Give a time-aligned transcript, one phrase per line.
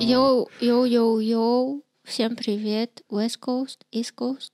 [0.00, 1.82] Йоу, йоу, йоу, йоу.
[2.04, 3.02] Всем привет.
[3.10, 4.52] West Coast, East Coast.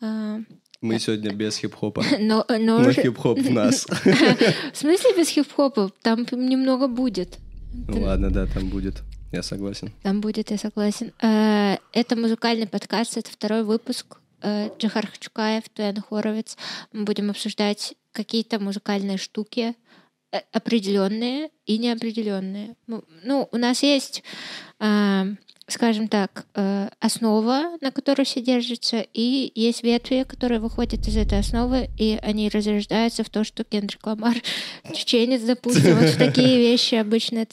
[0.00, 0.38] А,
[0.80, 2.02] Мы сегодня без хип-хопа.
[2.20, 3.84] Но, но Но хип-хоп в нас.
[4.72, 5.90] В смысле без хип-хопа?
[6.02, 7.38] Там немного будет.
[7.88, 9.02] Ну ладно, да, там будет.
[9.30, 9.90] Я согласен.
[10.02, 11.12] Там будет, я согласен.
[11.20, 14.16] Э, Это музыкальный подкаст, это второй выпуск.
[14.44, 16.58] Э, Джохар Хачукаев, Туяна Хоровиц.
[16.92, 19.74] Мы будем обсуждать какие-то музыкальные штуки,
[20.32, 22.76] э, определенные и неопределенные.
[22.86, 24.22] Ну, Ну, у нас есть,
[24.80, 25.24] э,
[25.66, 26.44] скажем так,
[27.00, 32.50] основа, на которой все держится, и есть ветви, которые выходят из этой основы, и они
[32.50, 34.36] разрождаются в то, что Кендрик Ламар
[34.94, 35.96] чеченец, допустим.
[35.98, 37.46] Вот такие вещи обычно.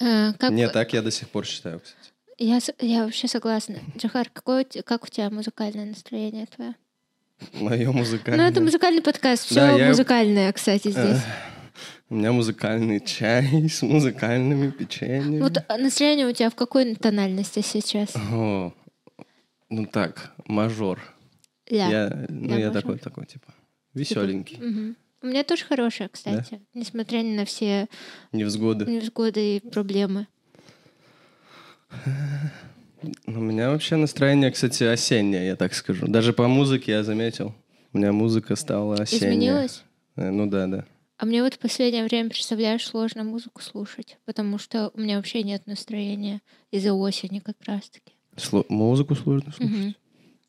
[0.00, 1.99] Э, Как, Не, так я до сих пор считаю, кстати.
[2.40, 3.76] Я, я вообще согласна.
[3.96, 6.74] Джахар, какое, как у тебя музыкальное настроение твое?
[7.54, 8.50] Мое Ну, музыкальное.
[8.50, 9.44] это музыкальный подкаст.
[9.46, 11.18] Все Да, я- музыкальное, кстати, здесь.
[12.10, 15.40] У меня музыкальный чай с музыкальными печеньями.
[15.40, 18.14] Вот а, настроение у тебя в какой тональности сейчас?
[18.16, 18.72] О,
[19.68, 21.00] ну так, мажор.
[21.70, 21.88] Ля.
[21.88, 22.72] Я, ну, я мажор.
[22.82, 23.54] такой, такой, типа,
[23.94, 24.56] веселенький.
[24.58, 24.96] Мгм.
[25.22, 27.86] У меня тоже хорошее, кстати, несмотря ни на все
[28.32, 28.86] Невзгоды.
[28.86, 30.26] невзгоды и проблемы.
[33.26, 36.06] У меня вообще настроение, кстати, осеннее, я так скажу.
[36.06, 37.54] Даже по музыке я заметил.
[37.92, 39.30] У меня музыка стала осенняя.
[39.32, 39.84] Изменилось?
[40.16, 40.84] Э, Ну да, да.
[41.16, 45.42] А мне вот в последнее время, представляешь, сложно музыку слушать, потому что у меня вообще
[45.42, 48.12] нет настроения из-за осени как раз-таки.
[48.36, 49.96] Сло- Музыку сложно слушать.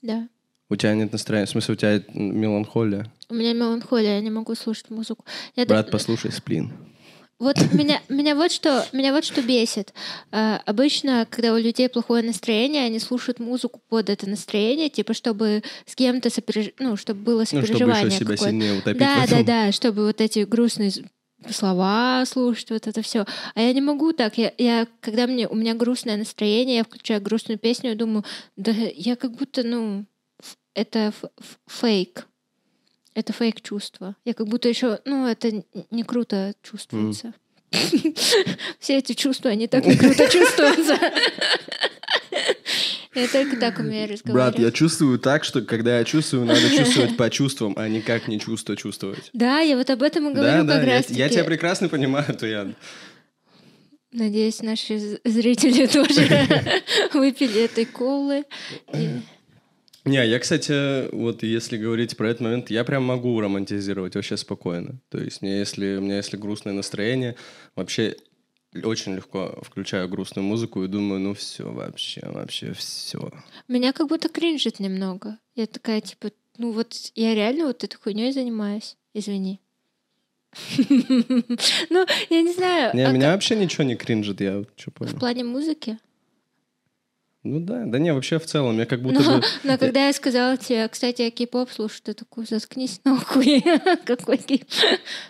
[0.01, 0.27] Да.
[0.69, 3.11] У тебя нет настроения, в смысле, у тебя меланхолия.
[3.29, 5.25] У меня меланхолия, я не могу слушать музыку.
[5.55, 6.71] Я Брат, послушай сплин.
[7.41, 9.95] Вот меня, меня, вот что, меня вот что бесит.
[10.31, 15.63] А, обычно, когда у людей плохое настроение, они слушают музыку под это настроение, типа, чтобы
[15.87, 16.69] с кем-то сопереж...
[16.77, 20.21] ну, чтобы было Ну, чтобы сопереживание еще себя сильнее утопить Да, да, да, чтобы вот
[20.21, 20.91] эти грустные
[21.49, 23.25] слова слушать, вот это все.
[23.55, 24.37] А я не могу так.
[24.37, 28.23] Я, я, когда мне, у меня грустное настроение, я включаю грустную песню и думаю,
[28.55, 30.05] да я как будто, ну,
[30.75, 31.11] это
[31.67, 32.27] фейк.
[33.13, 34.15] Это фейк чувство.
[34.25, 37.33] Я как будто еще, ну, это не круто чувствуется.
[38.79, 40.97] Все эти чувства, они так не круто чувствуются.
[43.13, 44.59] Я только так умею Брат, разговаривать.
[44.59, 48.77] я чувствую так, что когда я чувствую, надо чувствовать по чувствам, а никак не чувство
[48.77, 49.29] чувствовать.
[49.33, 51.89] Да, я вот об этом и Да, говорю да, как я, раз я тебя прекрасно
[51.89, 52.73] понимаю, Туян.
[54.13, 56.47] Надеюсь, наши зрители тоже
[57.13, 58.45] выпили этой колы.
[58.93, 59.19] И-
[60.03, 64.99] Не, я, кстати, вот если говорить про этот момент, я прям могу романтизировать вообще спокойно.
[65.09, 67.35] То есть мне если, у меня если грустное настроение,
[67.75, 68.15] вообще
[68.83, 73.31] очень легко включаю грустную музыку и думаю, ну все, вообще, вообще все.
[73.67, 75.37] Меня как будто кринжит немного.
[75.55, 78.97] Я такая, типа, ну вот я реально вот этой хуйней занимаюсь.
[79.13, 79.59] Извини.
[81.89, 82.95] Ну, я не знаю.
[82.95, 85.11] Не, а меня вообще ничего не кринжит, я что понял.
[85.11, 85.97] В плане музыки?
[87.43, 89.43] Ну да, да не, вообще в целом, я как будто Но, бы...
[89.63, 93.63] но когда я сказала тебе, кстати, я кей-поп слушаю, ты такой, заткнись нахуй.
[94.05, 94.63] Какой кей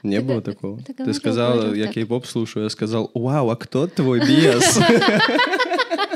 [0.03, 0.81] Не Ты было такого.
[0.81, 4.77] ты Ты сказала, я кей-поп слушаю, я сказал, вау, а кто твой бес?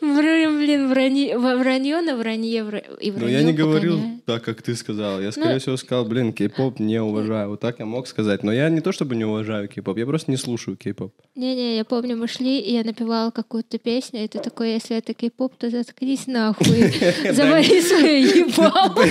[0.00, 5.20] Блин, вранье, на вранье вра- и Ну, вранье я не говорил так, как ты сказал.
[5.20, 7.50] Я, скорее Ну- всего, сказал, блин, кей-поп не уважаю.
[7.50, 8.42] Вот так я мог сказать.
[8.42, 11.12] Но я не то чтобы не уважаю кей-поп, я просто не слушаю кей-поп.
[11.34, 15.14] Не-не, я помню, мы шли, и я напевала какую-то песню, и ты такой, если это
[15.14, 16.66] кей-поп, то заткнись нахуй,
[17.32, 18.94] завали свое ебало.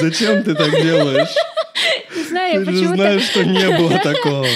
[0.00, 1.34] Зачем ты так делаешь?
[2.16, 4.46] Не знаю, я Ты же знаешь, что не было такого.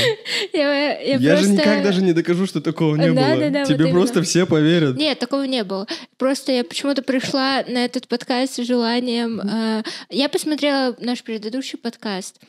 [0.52, 3.40] Я, я Я же просто- никак даже не докажу, что такого не Да, было.
[3.40, 3.92] да, да, вот Тебе именно.
[3.92, 4.96] просто все поверят.
[4.96, 5.86] Нет, такого не было.
[6.18, 9.40] Просто я почему-то пришла на этот подкаст с желанием...
[9.40, 12.40] э, Я посмотрела наш предыдущий подкаст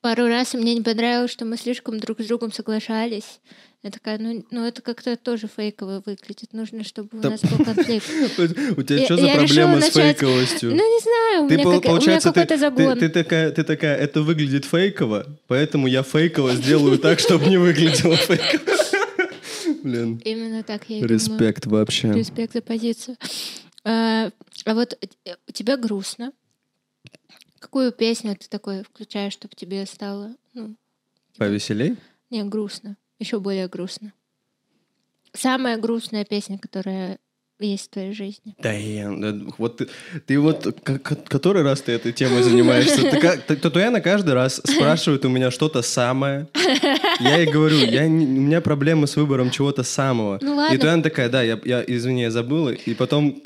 [0.00, 3.40] пару раз, и мне не понравилось, что мы слишком друг с другом соглашались.
[3.84, 6.54] Я такая, ну, ну это как-то тоже фейково выглядит.
[6.54, 8.06] Нужно, чтобы у нас был конфликт.
[8.78, 10.70] У тебя что за проблема с фейковостью?
[10.70, 12.98] Ну, не знаю, у меня, какой-то загон.
[12.98, 18.74] ты такая, это выглядит фейково, поэтому я фейково сделаю так, чтобы не выглядело фейково.
[19.82, 21.14] Блин, Именно так я и думаю.
[21.14, 22.10] респект вообще.
[22.14, 23.18] Респект за позицию.
[23.84, 24.30] А,
[24.64, 26.32] а вот э, у тебя грустно.
[27.60, 30.74] Какую песню ты такой включаешь, чтобы тебе стало ну,
[31.36, 31.96] Повеселей?
[32.30, 34.12] не грустно, еще более грустно?
[35.32, 37.18] Самая грустная песня, которая
[37.60, 38.54] есть в твоей жизни?
[38.58, 38.72] Да,
[39.58, 39.88] вот ты,
[40.26, 43.02] ты вот который раз ты этой темой занимаешься?
[43.56, 46.48] Татуяна каждый раз спрашивает у меня что-то самое.
[47.20, 50.38] Я ей говорю, я, у меня проблемы с выбором чего-то самого.
[50.42, 50.74] Ну ладно.
[50.74, 52.70] И Татуяна такая, да, я, я извини, я забыла.
[52.70, 53.40] И потом,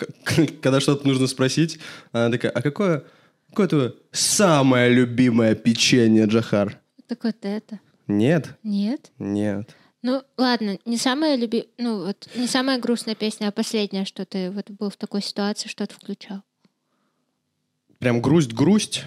[0.62, 1.78] когда что-то нужно спросить,
[2.12, 3.04] она такая, а какое,
[3.50, 6.78] какое твое самое любимое печенье, Джахар?
[7.06, 7.78] Так вот это.
[8.08, 9.12] Нет, Нет?
[9.18, 9.76] нет.
[10.00, 11.68] Ну, ладно, не самая люби...
[11.76, 15.68] Ну, вот, не самая грустная песня, а последняя, что ты вот был в такой ситуации,
[15.68, 16.42] что ты включал.
[17.98, 19.04] Прям грусть-грусть.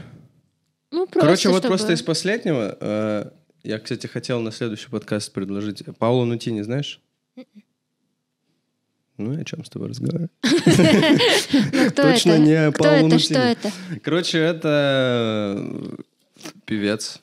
[0.91, 3.31] Ну, просто, Короче, вот чтобы- просто из последнего, э,
[3.63, 5.83] я, кстати, хотел на следующий подкаст предложить.
[5.97, 6.99] Паулу Нутини знаешь?
[9.17, 10.29] Ну, и о чем с тобой разговариваю?
[10.43, 13.01] Ну, точно не это?
[13.01, 13.17] Нутини.
[13.19, 13.71] Что это?
[14.03, 15.95] Короче, это э,
[16.65, 17.19] певец.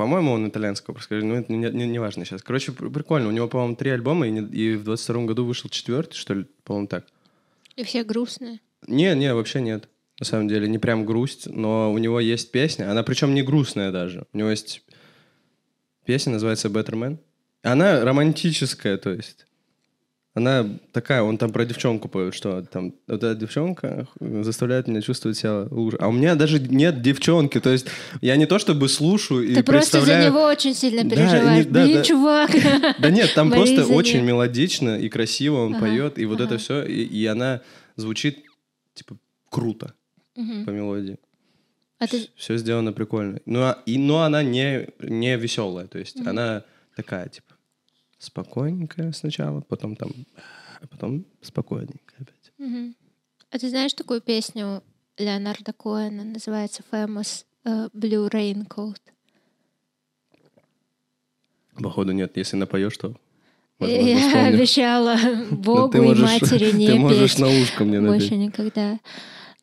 [0.00, 2.42] По-моему, он итальянского происхождения, но это не, не- не важно сейчас.
[2.42, 3.28] Короче, пр- прикольно.
[3.28, 6.46] У него, по-моему, три альбома, и, не- и в 22 году вышел четвертый, что ли,
[6.64, 7.04] по-моему, так.
[7.76, 8.60] И все грустные.
[8.86, 9.90] Не, не, вообще нет.
[10.18, 13.92] На самом деле, не прям грусть, но у него есть песня, она причем не грустная
[13.92, 14.24] даже.
[14.32, 14.82] У него есть
[16.06, 17.18] песня, называется Better Man.
[17.62, 19.44] Она романтическая, то есть.
[20.32, 25.36] Она такая, он там про девчонку поет, что там вот эта девчонка заставляет меня чувствовать
[25.36, 25.96] себя лучше.
[26.00, 27.86] А у меня даже нет девчонки, то есть
[28.20, 30.30] я не то чтобы слушаю и Ты просто за представляю...
[30.30, 31.66] него очень сильно Да, переживаешь.
[31.66, 32.02] не- да, да.
[32.04, 32.50] чувак.
[33.00, 37.26] Да нет, там просто очень мелодично и красиво он поет, и вот это все, и,
[37.26, 37.60] она
[37.96, 38.44] звучит
[38.94, 39.16] типа
[39.50, 39.94] круто
[40.36, 41.18] по мелодии.
[41.98, 43.40] А ты Все сделано прикольно.
[43.46, 46.28] Ну, а- и, но она не, не веселая, то есть Мгм.
[46.28, 46.62] она
[46.96, 47.49] такая, типа,
[48.20, 50.12] спокойненькая сначала, потом там,
[50.80, 52.52] а потом спокойненькая опять.
[52.58, 52.94] Мгм.
[53.50, 54.82] А ты знаешь такую песню
[55.18, 56.22] Леонарда Коэна?
[56.24, 59.00] Называется Famous э, Blue Raincoat.
[61.82, 63.14] Походу нет, если напоешь, то
[63.78, 64.48] возможно, Я вспомню.
[64.54, 65.16] обещала
[65.50, 68.38] Богу и можешь- матери не Ты можешь петь на ушко мне больше напеть.
[68.38, 69.00] никогда.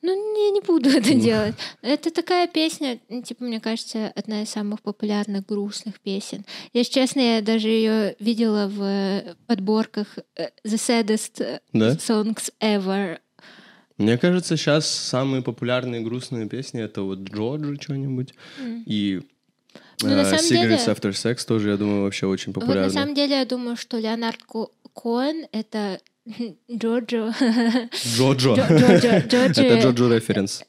[0.02, 0.12] Ну,
[0.46, 1.56] я не буду это делать.
[1.82, 6.46] Это такая песня, ну, типа, мне кажется, одна из самых популярных грустных песен.
[6.74, 11.92] Если честно, я даже ее видела в э, подборках э, The Saddest э, Да?
[11.94, 13.20] Songs Ever.
[13.98, 18.84] Мне кажется, сейчас самые популярные грустные песни это вот Джорджи что-нибудь М.
[18.86, 19.22] и
[20.04, 23.38] Ну, самом Cigarettes деле- After Sex тоже, я думаю, вообще очень Вот на самом деле
[23.40, 26.00] я думаю, что Леонард Ко- Коэн— это
[26.72, 27.34] Джоджо.
[27.92, 30.64] Джо- Джорджо- Джорджи- Это Джоджо референс.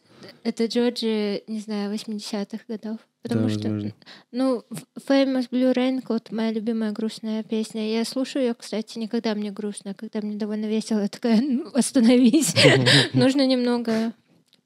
[0.45, 2.99] Это Джорджи, не знаю, 80-х годов.
[3.23, 3.93] Потому Да, что, возможно.
[4.31, 4.63] ну,
[5.09, 7.93] Famous Blue Raincoat— моя любимая грустная песня.
[7.93, 12.55] Я слушаю ее, кстати, никогда мне грустно, когда мне довольно весело, я такая, ну, остановись.
[13.13, 14.13] Нужно немного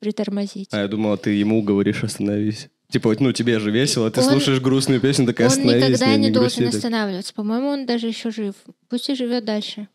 [0.01, 0.69] притормозить.
[0.73, 2.69] А я думала, ты ему говоришь «остановись».
[2.91, 5.89] Типа, вот, ну, тебе же весело, ты Он- слушаешь грустную песню, такая Он «остановись».
[5.89, 6.75] никогда не грусти должен так».
[6.75, 7.33] останавливаться.
[7.35, 8.55] По-моему, он даже еще жив.
[8.91, 9.89] Пусть и живет дальше.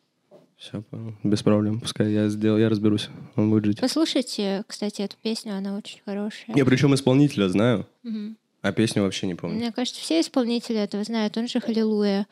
[0.57, 1.13] Всё, понял.
[1.23, 1.79] без проблем.
[1.79, 3.09] Пускай я сделал, я разберусь.
[3.35, 3.79] Он будет жить.
[3.79, 6.55] Послушайте, кстати, эту песню, она очень хорошая.
[6.55, 8.37] Я причем исполнителя знаю, Мгм.
[8.63, 9.57] а песню вообще не помню.
[9.57, 11.37] Мне кажется, все исполнители этого знают.
[11.37, 12.25] Он же Халилуя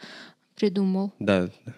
[0.55, 1.13] придумал.
[1.19, 1.73] Да, да,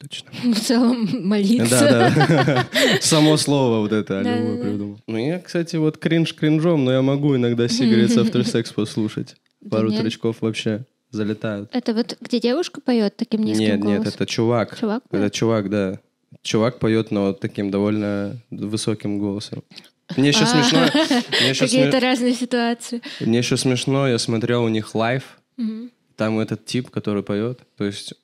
[0.00, 0.30] точно.
[0.54, 1.80] В целом молиться.
[1.80, 2.10] Да,
[2.44, 2.66] да.
[3.02, 4.34] Само слово вот это да.
[4.64, 4.98] придумал.
[5.06, 9.36] Ну, я, кстати, вот кринж кринжом, но я могу иногда Cigarettes After Sex послушать.
[9.70, 11.70] Пару тречков вообще залетают.
[11.72, 14.12] Это вот где девушка поет таким низким Нет, нет, голосом?
[14.14, 14.78] это чувак.
[14.78, 15.32] Чувак Это поет?
[15.32, 16.00] чувак, да.
[16.42, 19.62] Чувак поет, но таким довольно высоким голосом.
[20.16, 20.88] Мне еще А, смешно.
[21.58, 23.00] Какие-то разные ситуации.
[23.20, 25.22] мне еще смешно, я смотрел у них лайв,
[26.16, 28.14] там этот тип, который поет, то есть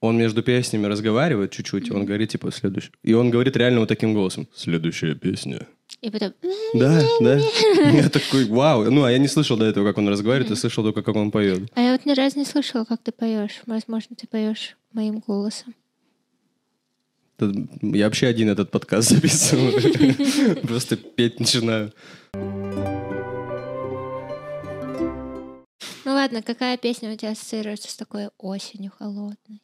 [0.00, 2.90] он между песнями разговаривает чуть-чуть, он говорит типа следующий.
[3.04, 4.48] И он говорит реально вот таким голосом.
[4.54, 5.66] Следующая песня.
[6.02, 6.34] И потом...
[6.74, 7.38] Да, да.
[7.92, 8.90] Я такой, вау.
[8.90, 11.30] Ну, а я не слышал до этого, как он разговаривает, я слышал только, как он
[11.30, 11.70] поет.
[11.74, 13.62] А я вот ни разу не слышала, как ты поешь.
[13.66, 15.74] Возможно, ты поешь моим голосом.
[17.38, 20.56] Я вообще один этот подкаст записываю.
[20.66, 21.92] Просто петь начинаю.
[26.04, 29.62] Ну ладно, какая песня у тебя ассоциируется с такой осенью холодной?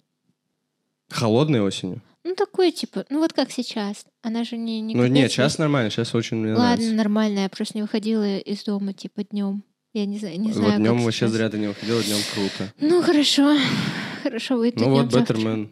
[1.09, 2.01] Холодной осенью?
[2.29, 4.05] Ну, такой, типа, ну вот как сейчас.
[4.21, 4.83] Она же не...
[4.83, 5.29] не Ну, нет, ей.
[5.31, 6.93] сейчас нормально, сейчас очень мне Ладно, нравится.
[6.95, 7.39] нормально.
[7.39, 9.65] Я просто не выходила из дома, типа, днем.
[9.95, 11.31] Я не знаю, не знаю, Вот днем вообще сейчас.
[11.31, 12.75] зря ты не выходила, днем круто.
[12.81, 13.57] Ну, хорошо.
[14.23, 15.07] Хорошо, выйду Ну вот.
[15.07, 15.71] Беттермен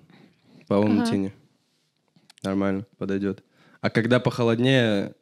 [0.66, 0.88] по Ага.
[0.88, 1.32] Нутини.
[2.42, 3.44] Нормально, подойдет.
[3.82, 5.14] А когда похолоднее,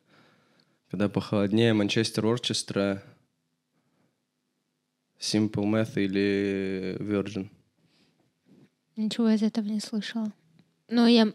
[0.92, 3.02] когда похолоднее Манчестер Орчестра,
[5.18, 7.48] Simple Math или Virgin.
[8.94, 10.32] Ничего из этого не слышала.
[10.88, 11.32] Но я,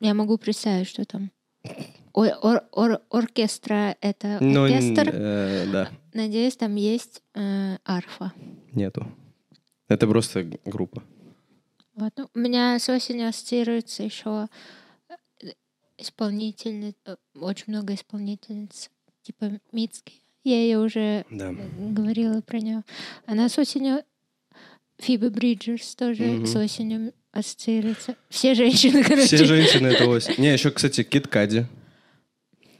[0.00, 1.30] я могу представить, что там.
[2.14, 5.10] Ой, ор- ор- оркестра— это Ну, н- оркестр.
[5.14, 8.32] э, да, Надеюсь, там есть э, арфа.
[8.72, 9.06] нету.
[9.88, 11.02] Это просто группа.
[11.94, 12.12] Вот.
[12.16, 14.48] Ну, у меня с осенью ассоциируется еще
[15.96, 18.90] исполнительниц, э, очень много исполнительниц,
[19.22, 20.22] типа Мицки.
[20.44, 21.52] Я ее уже Да.
[21.52, 22.82] говорила про нее.
[23.26, 24.02] Она с осенью
[24.98, 26.46] Фиби Бриджерс тоже Мгм.
[26.46, 28.16] с осенью ассоциируется.
[28.28, 29.26] Все женщины, короче.
[29.26, 30.34] Все женщины это осень.
[30.38, 31.66] Не, еще, кстати, Кит Кади.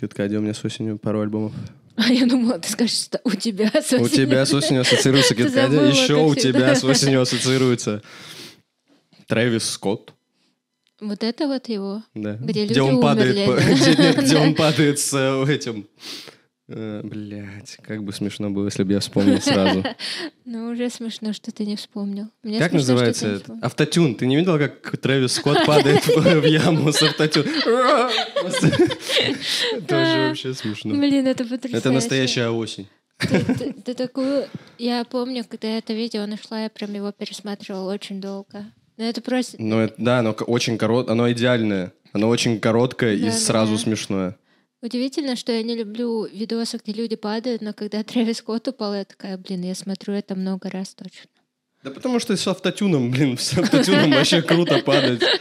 [0.01, 1.53] Кит Кади у меня с осенью пару альбомов.
[1.97, 4.09] А я думала, ты скажешь, что у тебя с У осенью.
[4.27, 5.75] тебя с осенью ассоциируется Ты Кит Кади.
[5.75, 8.03] забыла, Еще у тебя с осенью ассоциируется
[9.27, 10.13] Трэвис Скотт.
[11.01, 12.03] Вот это вот его.
[12.15, 12.35] Да.
[12.41, 15.87] Где люди он падает, где, нет, где он падает с э, этим.
[16.69, 19.83] Блять, как бы смешно было, если бы я вспомнил сразу.
[20.45, 22.27] Ну, уже смешно, что ты не вспомнил.
[22.43, 23.61] Мне Как смешно, называется ты не.
[23.63, 24.15] Автотюн.
[24.15, 27.45] Ты не видел, как Трэвис Скотт падает в яму с автотюн?
[29.89, 30.95] Тоже вообще смешно.
[30.95, 31.77] Блин, это потрясающе.
[31.79, 32.87] Это настоящая осень.
[33.19, 34.47] Ты, ты- ты такую...
[34.79, 38.67] Я помню, когда это видео нашла, я прям его пересматривала очень долго.
[38.97, 39.57] Но это просто...
[39.59, 41.93] Ну, это- да, оно очень короткое, оно идеальное.
[42.13, 43.79] Оно очень короткое и Да, сразу да.
[43.79, 44.37] смешное.
[44.81, 49.05] Удивительно, что я не люблю видосы, где люди падают, но когда Трэвис Скотт упал, я
[49.05, 51.31] такая, блин, я смотрю это много раз точно.
[51.83, 55.23] Да потому что с автотюном, блин, с автотюном вообще круто падать.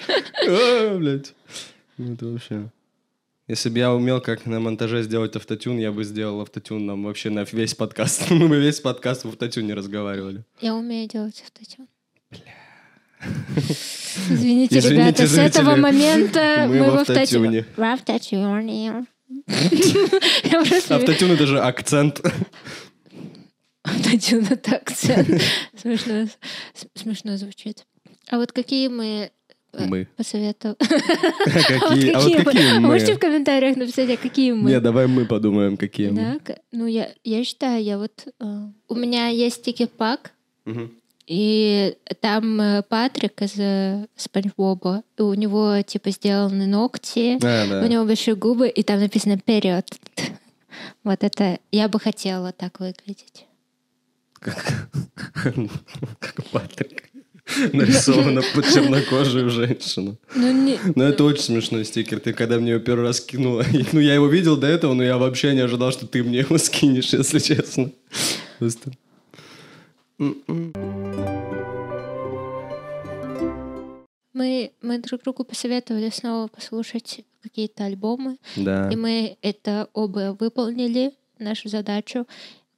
[0.50, 1.34] А, блядь.
[1.98, 2.70] Ну, это вообще...
[3.48, 7.30] Если бы я умел, как на монтаже сделать автотюн, я бы сделал автотюн нам вообще
[7.30, 8.30] на весь подкаст.
[8.30, 10.46] Мы бы весь подкаст в автотюне разговаривали.
[10.62, 11.88] Я умею делать автотюн.
[14.30, 17.66] Извините, Извините, ребята, с этого момента мы мы, в автотюне.
[17.76, 19.06] В автотюне.
[20.90, 22.22] Автотюн— это же акцент.
[23.84, 25.42] Автотюн— это акцент.
[26.94, 27.86] Смешно, звучит.
[28.30, 29.32] А вот какие мы
[29.74, 30.08] э, Мы.
[30.18, 30.76] посоветовали?
[30.80, 32.12] Какие?
[32.12, 32.80] А вот какие мы?
[32.80, 34.70] Можете в комментариях написать, а какие мы?
[34.70, 36.40] Не, давай мы подумаем, какие мы.
[36.72, 37.10] Ну я,
[37.44, 38.28] считаю, я вот...
[38.40, 38.44] э,
[38.88, 40.34] у меня есть тикет-пак,
[40.66, 40.92] Мгм.
[41.28, 47.66] И там э, Патрик из э, Спанч Боба, и у него типа сделаны ногти, Да,
[47.66, 47.88] у да.
[47.88, 49.86] него большие губы, и там написано «Период».
[51.04, 53.48] Вот это я бы хотела так выглядеть.
[54.40, 54.90] Как
[56.52, 57.10] Патрик.
[57.74, 60.18] Нарисовано под чернокожую женщину.
[60.36, 60.78] Ну, не...
[60.96, 62.20] Ну, это очень смешной стикер.
[62.20, 63.66] Ты когда мне его первый раз кинула...
[63.92, 66.58] Ну, я его видел до этого, но я вообще не ожидал, что ты мне его
[66.58, 67.92] скинешь, если честно.
[68.60, 68.92] Просто...
[74.34, 78.90] Мы, мы друг другу посоветовали снова послушать какие-то альбомы, Да.
[78.92, 82.28] и мы это оба выполнили, нашу задачу.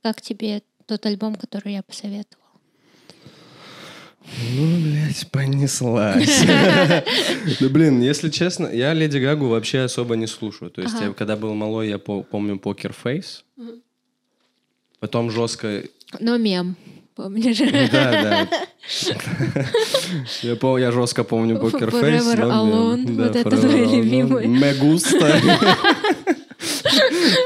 [0.02, 2.46] Как тебе тот альбом, который я посоветовала?
[4.54, 6.44] Ну, блядь, понеслась.
[7.62, 10.70] Ну, блин, если честно, я Леди Гагу вообще особо не слушаю.
[10.72, 13.44] То есть, я, когда был малой, я по- помню Покер Фейс.
[15.00, 15.84] Потом жестко...
[16.20, 16.76] Но мем,
[17.24, 17.60] помнишь?
[17.60, 18.48] Ну, Да, да.
[20.42, 22.24] Я, пом- я жестко помню Покер Фейс.
[22.24, 23.24] Forever Alone.
[23.24, 24.48] Вот это твой любимый.
[24.48, 25.40] Мегуста.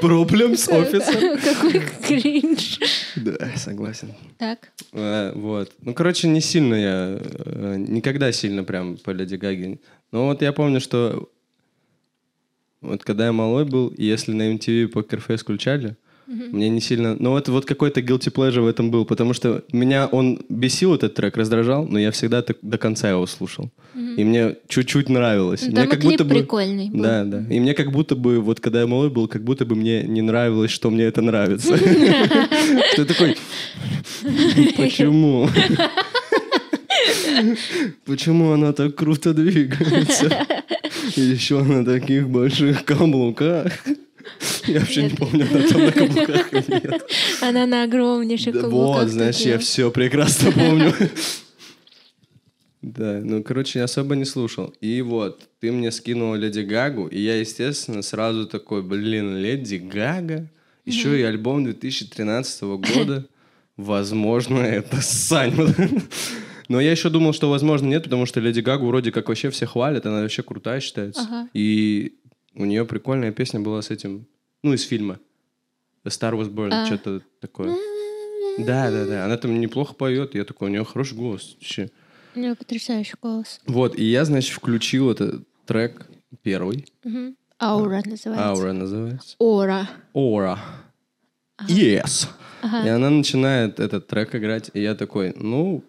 [0.02, 1.40] Проблемс офисер.
[1.42, 2.80] Какой кринж.
[3.16, 4.14] Да, согласен.
[4.38, 4.72] Так.
[4.94, 5.72] Э, Вот.
[5.82, 7.20] Ну, короче, не сильно я...
[7.46, 9.80] э, Никогда сильно прям по Леди Гаге.
[10.12, 11.30] Но вот я помню, что...
[12.82, 15.44] Вот когда я малой был, если на MTV Poker Face
[16.26, 17.16] включали, мне не сильно...
[17.20, 21.14] Ну, вот, вот какой-то guilty pleasure в этом был, потому что меня он бесил, этот
[21.16, 23.72] трек, раздражал, но я всегда так до конца его слушал.
[23.96, 25.64] И мне чуть-чуть нравилось.
[25.64, 26.36] Мне Там и как будто бы...
[26.36, 27.04] прикольный был.
[27.04, 27.46] Да, да.
[27.50, 30.22] И мне как будто бы, вот когда я малой был, как будто бы мне не
[30.22, 31.76] нравилось, что мне это нравится.
[32.98, 33.38] Я такой,
[34.78, 35.50] почему?
[38.06, 40.46] Почему она так круто двигается?
[41.16, 43.74] И еще на таких больших каблуках.
[44.68, 47.06] Я вообще не помню, она там на каблуках или нет.
[47.42, 50.94] Она на огромнейших каблуках вот, знаешь, я все прекрасно помню.
[52.82, 54.74] Да, ну, короче, я особо не слушал.
[54.82, 60.50] И вот, ты мне скинул Леди Гагу, и я, естественно, сразу такой, блин, Леди Гага?
[60.86, 63.26] Еще и альбом 2013 года.
[63.78, 65.56] Возможно, это Сань.
[66.68, 69.66] Но я еще думал, что, возможно, нет, потому что Леди Гагу вроде как вообще все
[69.66, 71.22] хвалят, она вообще крутая считается.
[71.22, 71.50] Ага.
[71.54, 72.16] И
[72.56, 74.26] у нее прикольная песня была с этим,
[74.62, 75.20] ну, из фильма.
[76.04, 76.86] The Star Was Born, А.
[76.86, 77.76] что-то такое.
[78.58, 79.26] Да, да, да.
[79.26, 80.36] Она там неплохо поет.
[80.36, 81.56] Я такой, у нее хороший голос.
[81.56, 81.90] Вообще.
[82.36, 83.62] У нее потрясающий голос.
[83.66, 86.08] Вот, и я, значит, включил этот трек
[86.42, 86.86] первый.
[87.04, 87.36] Мгм.
[87.62, 88.46] Аура называется.
[88.50, 89.36] Аура называется.
[89.40, 89.90] Ора.
[90.14, 90.60] Ора.
[91.68, 92.28] Yes.
[92.62, 92.86] Ага.
[92.86, 95.84] И она начинает этот трек играть, и я такой, ну,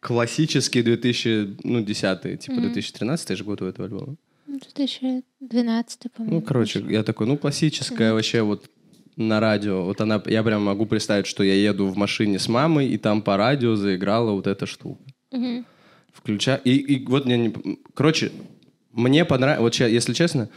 [0.00, 4.16] классический 2010, типа 2013 же год у этого альбома.
[4.58, 6.36] Ну, 2012, по-моему.
[6.36, 8.70] Ну, короче, я такой, ну, классическая вообще вот
[9.16, 9.84] на радио.
[9.84, 13.22] Вот она, я прям могу представить, что я еду в машине с мамой, и там
[13.22, 15.02] по радио заиграла вот эта штука.
[15.30, 15.66] Мгм.
[16.12, 16.56] Включа...
[16.64, 17.38] И, и вот мне...
[17.38, 17.78] Не...
[17.94, 18.32] Короче,
[18.92, 19.80] мне понравилось...
[19.80, 20.48] Вот если честно,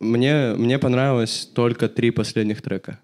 [0.00, 3.00] мне, мне понравилось только три последних трека.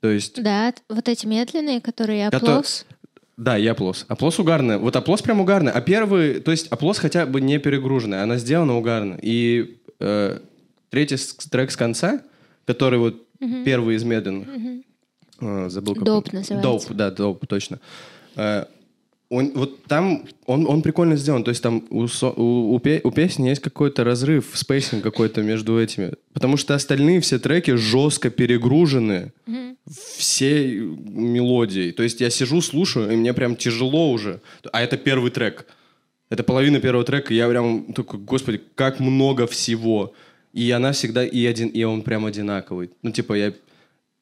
[0.00, 0.42] То есть...
[0.42, 2.86] Да, вот эти медленные, которые Кото- оплос.
[3.40, 4.04] Да, и оплос.
[4.06, 4.76] Оплос угарный.
[4.76, 5.72] Вот оплос прям угарный.
[5.72, 9.18] А первый, то есть оплос хотя бы не перегруженный, она сделана угарно.
[9.22, 10.38] И э,
[10.90, 11.16] третий
[11.50, 12.20] трек с конца,
[12.66, 13.26] который вот
[13.64, 14.46] первый из медленных,
[15.40, 16.62] э, забыл как Dope называется.
[16.62, 17.80] Dope, да, Dope, точно.
[18.36, 18.66] Э,
[19.30, 21.42] он, вот там он, он прикольно сделан.
[21.42, 22.06] То есть там у,
[22.36, 26.12] у, у пе- у песни есть какой-то разрыв, spacing какой-то между этими.
[26.34, 29.32] Потому что остальные все треки жестко перегружены
[29.90, 31.92] всей мелодией.
[31.92, 34.40] То есть я сижу, слушаю, и мне прям тяжело уже.
[34.72, 35.66] А это первый трек.
[36.28, 40.14] Это половина первого трека, и я прям такой, господи, как много всего.
[40.52, 42.90] И она всегда, и, один, и он прям одинаковый.
[43.02, 43.52] Ну, типа, я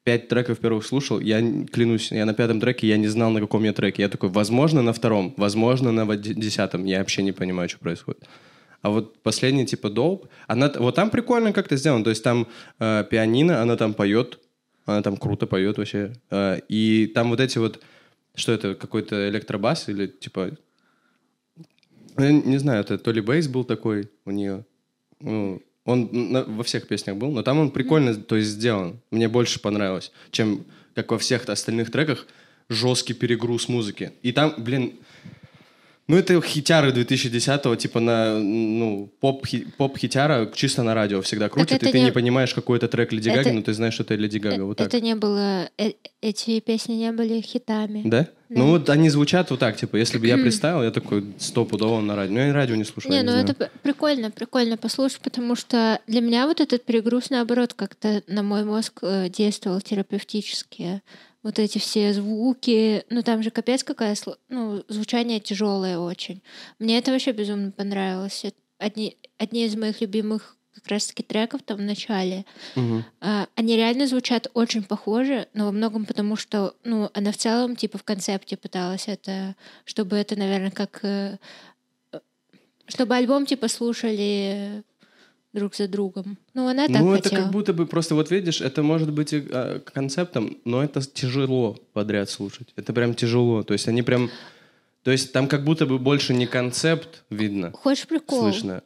[0.03, 1.39] пять треков первых слушал, я
[1.71, 4.01] клянусь, я на пятом треке, я не знал, на каком я треке.
[4.01, 6.85] Я такой, возможно, на втором, возможно, на десятом.
[6.85, 8.23] Я вообще не понимаю, что происходит.
[8.81, 12.03] А вот последний, типа, Доуп, она, вот там прикольно как-то сделано.
[12.03, 12.47] То есть там
[12.79, 14.39] э, пианино, она там поет,
[14.89, 16.13] она там круто поет вообще.
[16.29, 17.81] Э, и там вот эти вот,
[18.35, 20.51] что это, какой-то электробас или, типа,
[22.17, 24.65] ну, я не знаю, это то ли бейс был такой у нее.
[25.19, 28.99] Ну, он на- во всех песнях был, но там он прикольно, то есть сделан.
[29.11, 30.65] Мне больше понравилось, чем
[30.95, 32.27] как во всех остальных треках
[32.69, 34.11] жесткий перегруз музыки.
[34.21, 34.93] И там, блин,
[36.09, 41.81] ну это хитяры 2010-го, типа на, ну, поп, хи- поп-хитяра чисто на радио всегда крутят,
[41.83, 44.03] и ты не- не понимаешь, какой это трек Леди Гаги, Это- но ты знаешь, что
[44.03, 44.63] это Леди Гага.
[44.65, 44.87] Вот так.
[44.87, 45.69] Это не было...
[45.77, 48.01] э- эти песни не были хитами.
[48.05, 48.27] Да?
[48.49, 52.15] Ну вот они звучат вот так, типа, если бы я представил, я такой стопудово на
[52.15, 52.33] радио.
[52.33, 53.45] Ну я радио не слушаю, Не, не ну знаю.
[53.45, 58.43] это п- прикольно, прикольно послушать, потому что для меня вот этот перегруз, наоборот, как-то на
[58.43, 61.01] мой мозг э, действовал терапевтически.
[61.41, 64.15] Вот эти все звуки, ну там же капец какая,
[64.49, 66.41] ну, звучание тяжелое очень.
[66.79, 68.45] Мне это вообще безумно понравилось.
[68.77, 72.45] Одни, одни из моих любимых как раз-таки треков там в начале.
[72.75, 73.05] Мгм.
[73.21, 77.75] А, Они реально звучат очень похоже, но во многом потому, что, ну, она в целом,
[77.75, 79.55] типа, в концепте пыталась это,
[79.85, 80.99] чтобы это, наверное, как...
[81.03, 81.37] э,
[82.13, 82.19] э,
[82.87, 84.83] Чтобы альбом, типа, слушали
[85.53, 86.37] друг за другом.
[86.53, 87.43] Ну, она так Ну, это хотела.
[87.43, 91.77] как будто бы просто, вот видишь, это может быть и а, концептом, но это тяжело
[91.93, 92.69] подряд слушать.
[92.75, 93.63] Это прям тяжело.
[93.63, 94.29] То есть они прям...
[95.03, 98.41] То есть там как будто бы больше не концепт видно, Хочешь прикол?
[98.41, 98.83] слышно.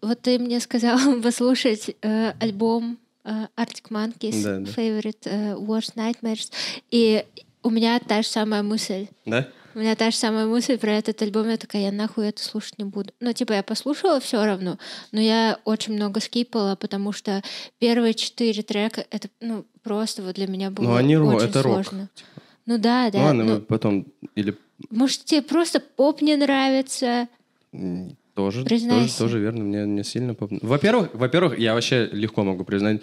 [0.00, 4.70] Вот ты мне сказал послушать э, альбом э, Arctic Monkeys, Да, да.
[4.70, 6.50] Favorite э, Worst Nightmares,
[6.90, 7.24] и
[7.62, 9.08] у меня та же самая мысль.
[9.26, 9.48] Да?
[9.78, 11.48] У меня та же самая мысль про этот альбом.
[11.48, 13.12] Я такая, я нахуй это слушать не буду.
[13.20, 14.76] Ну, типа, я послушала все равно,
[15.12, 17.44] но я очень много скипала, потому что
[17.78, 21.74] первые четыре трека, это, ну, просто вот для меня было Ну, они очень это рок,
[21.74, 22.08] сложно.
[22.66, 23.20] Ну да, да.
[23.20, 24.06] ну ладно, ну, потом...
[24.34, 24.56] Или
[24.90, 27.28] может, тебе просто поп не нравится?
[28.34, 30.34] тоже, тоже, тоже верно, мне не сильно...
[30.34, 33.00] поп- Во-первых, во-первых, я вообще легко могу признать,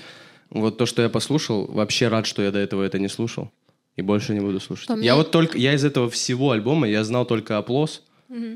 [0.49, 3.49] вот то, что я послушал, вообще рад, что я до этого это не слушал.
[3.95, 4.87] И больше не буду слушать.
[4.87, 5.57] По Я мне- вот только...
[5.57, 8.01] Я из этого всего альбома, я знал только «Оплос»,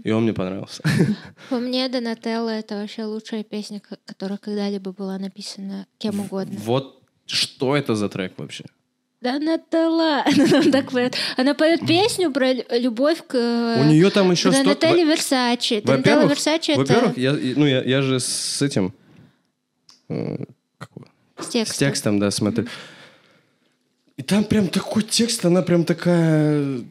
[0.04, 0.84] и он мне понравился.
[1.50, 6.58] По мне, Донателло— это вообще лучшая песня, ко- которая когда-либо была написана кем угодно.
[6.60, 8.66] Вот что это за трек вообще?
[9.22, 10.24] Донателло!
[10.26, 11.16] Она нам так поет.
[11.38, 13.36] Она поет песню про лю- любовь к...
[13.80, 15.82] У нее там еще к сто- Донателле Версачи.
[15.86, 18.94] Во-первых, Версачи— это во-первых, я, ну, я, я же с этим...
[20.10, 20.38] э,
[20.78, 20.90] как
[21.38, 21.78] с С текстом.
[21.88, 22.68] текстом, да, смотрю.
[24.20, 26.82] И там прям такой текст, она прям такая...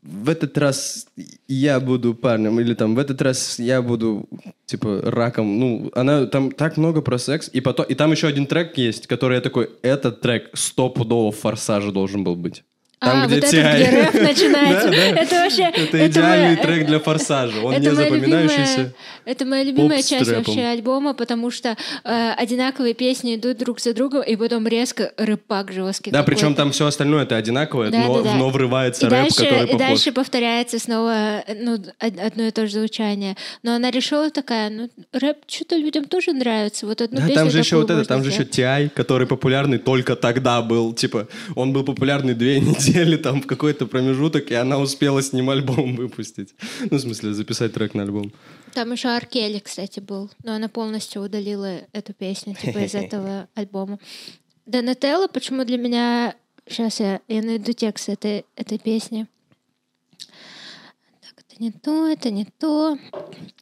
[0.00, 1.06] В этот раз
[1.48, 4.26] я буду парнем, или там в этот раз я буду,
[4.64, 5.58] типа, раком.
[5.58, 7.50] Ну, она там так много про секс.
[7.52, 11.36] И, потом, и там еще один трек есть, который я такой, этот трек стопудово в
[11.36, 12.64] форсаже должен был быть.
[13.04, 13.82] Там, а, вот этот, Ти.Ай.
[13.82, 14.90] где рэп начинается.
[14.90, 15.20] Да, да.
[15.20, 15.62] Это вообще...
[15.74, 17.60] Это идеальный моя- трек для форсажа.
[17.62, 18.78] Он это не моя запоминающийся.
[18.78, 18.92] любимая-
[19.26, 24.22] Это моя любимая часть вообще альбома, потому что э, одинаковые песни идут друг за другом,
[24.22, 26.10] и потом резко рэпак жесткий.
[26.10, 28.36] Да, причем там все остальное это одинаковое, Да, но, да, да.
[28.36, 29.78] но врывается и рэп, дальше, который и похож.
[29.78, 33.36] дальше повторяется снова ну, од- одно и то же звучание.
[33.62, 36.86] Но она решила такая, ну, рэп что-то людям тоже нравится.
[36.86, 38.90] Вот одну Да, песню там же еще вот это, там же еще сделать.
[38.92, 40.92] Ти, который популярный только тогда был.
[40.92, 45.50] Типа, он был популярный две недели там в какой-то промежуток, и она успела с ним
[45.50, 46.54] альбом выпустить.
[46.90, 48.32] Ну, в смысле, записать трек на альбом.
[48.72, 50.30] Там еще Аркели, кстати, был.
[50.42, 53.98] Но она полностью удалила эту песню, типа, из этого альбома.
[54.66, 56.34] Донателло, почему для меня...
[56.66, 59.26] Сейчас я, я найду текст этой, этой песни.
[61.20, 62.98] Так, это не то, это не то.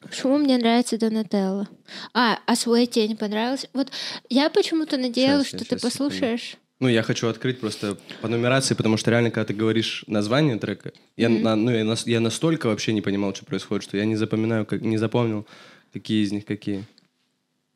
[0.03, 1.69] Почему мне нравится Донателло?
[2.15, 3.69] А, а свой тебе не понравился?
[3.73, 3.91] Вот
[4.29, 5.83] я почему-то надеялась, я что ты щас, секунду.
[5.83, 6.59] послушаешь.
[6.83, 10.91] Ну, я хочу открыть просто по нумерации, потому что реально, когда ты говоришь название трека,
[11.17, 11.43] я, Мгм.
[11.43, 14.67] на- ну, я, нас- я настолько вообще не понимал, что происходит, что я не запоминаю,
[14.67, 15.47] как, не запомнил,
[15.93, 16.85] какие из них какие.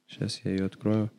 [0.09, 1.13] Сейчас я ее открою.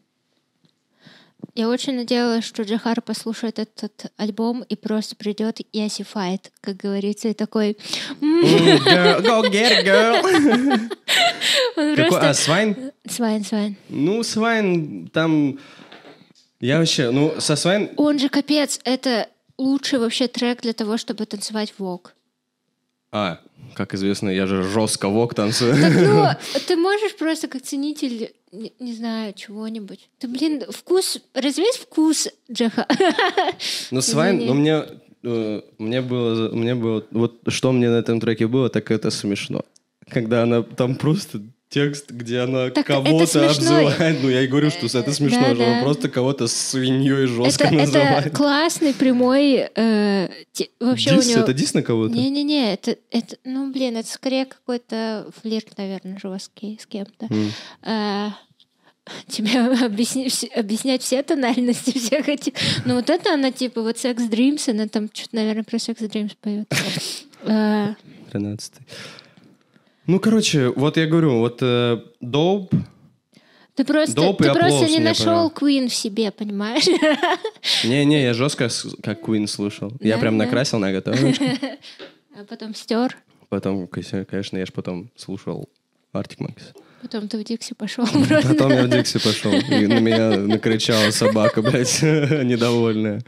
[1.55, 7.29] Я очень надеялась, что Джахар послушает этот альбом и просто придет и осифает, как говорится,
[7.29, 7.77] и такой...
[8.21, 10.89] «М, Mm, girl, go get girl.
[11.95, 12.91] Какой- а, Свайн?
[13.09, 13.75] Свайн, Свайн.
[13.87, 15.57] Ну, Свайн, там...
[16.59, 17.89] Я вообще, ну, со Swine...
[17.97, 22.13] Он же капец, это лучший вообще трек для того, чтобы танцевать vogue.
[23.11, 23.39] А,
[23.73, 25.75] как известно, я же жестко vogue танцую.
[25.75, 26.27] Ну,
[26.67, 30.09] ты можешь просто как ценитель, не, не знаю, чего-нибудь.
[30.17, 32.87] Ты, блин, вкус, разве есть вкус Джаха?
[33.91, 34.83] Ну, Свайн, ну, мне,
[35.23, 39.63] э, мне было, мне было, вот что мне на этом треке было, так это смешно.
[40.09, 44.17] Когда она, там просто текст, где она Так кого-то обзывает.
[44.21, 45.81] Ну, я и говорю, что это смешно, да, она да.
[45.83, 48.35] просто кого-то свиньей жестко Это, это называет.
[48.35, 49.69] классный прямой...
[49.75, 51.41] э, те- вообще Дис, у него...
[51.41, 52.13] это дис на кого-то?
[52.15, 57.27] Не-не-не, это, это, ну, блин, это скорее какой-то флирт, наверное, жесткий с кем-то.
[57.83, 58.31] А,
[59.27, 62.53] тебе объясни- объяснять все тональности всех этих.
[62.85, 66.31] Ну, вот это она, типа, вот секс Dreams, она там что-то, наверное, про секс Dreams
[66.41, 66.71] поет.
[67.43, 67.93] А,
[68.31, 68.73] 13
[70.07, 72.73] Ну, короче, вот я говорю, вот э, Dope,
[73.75, 75.51] Ты просто, Доп ты просто не нашел.
[75.51, 76.85] Queen в себе, понимаешь?
[77.83, 78.69] не-не, я жестко
[79.03, 79.91] как Queen слушал.
[79.99, 80.45] Я прям да.
[80.45, 81.43] накрасил на готовочку.
[82.39, 83.17] А потом стер,
[83.49, 85.69] Потом, конечно, я же потом слушал
[86.13, 86.75] Arctic Monkeys.
[87.01, 88.05] потом ты в Дикси пошел.
[88.05, 93.23] Потом я в Дикси пошел, и на меня накричала собака, блядь, недовольная.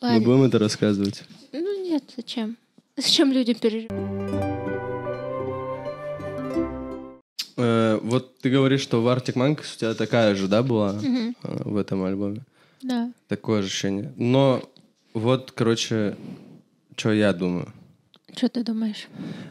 [0.00, 1.22] Мы будем это рассказывать?
[1.52, 2.56] Ну нет, зачем?
[2.96, 3.90] Зачем людям переживать?
[7.56, 11.32] Э, вот ты говоришь, что в Arctic Monkeys у тебя такая же, да, была э,
[11.42, 12.42] в этом альбоме?
[12.82, 13.12] Да.
[13.28, 14.12] Такое ощущение.
[14.16, 14.62] Но
[15.14, 16.16] вот, короче,
[16.96, 17.72] что я думаю.
[18.36, 19.08] Что ты думаешь?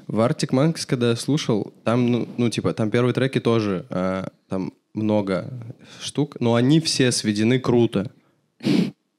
[0.08, 4.32] В Arctic Monkeys, когда я слушал, там, ну, ну, типа, там первые треки тоже, а,
[4.50, 5.52] там много
[6.00, 8.12] штук, но они все сведены круто.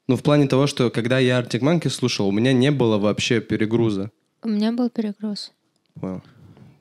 [0.07, 3.39] Ну, в плане того, что когда я Arctic Monkeys слушал, у меня не было вообще
[3.39, 4.11] перегруза.
[4.43, 5.53] У меня был перегруз.
[5.99, 6.21] Понял.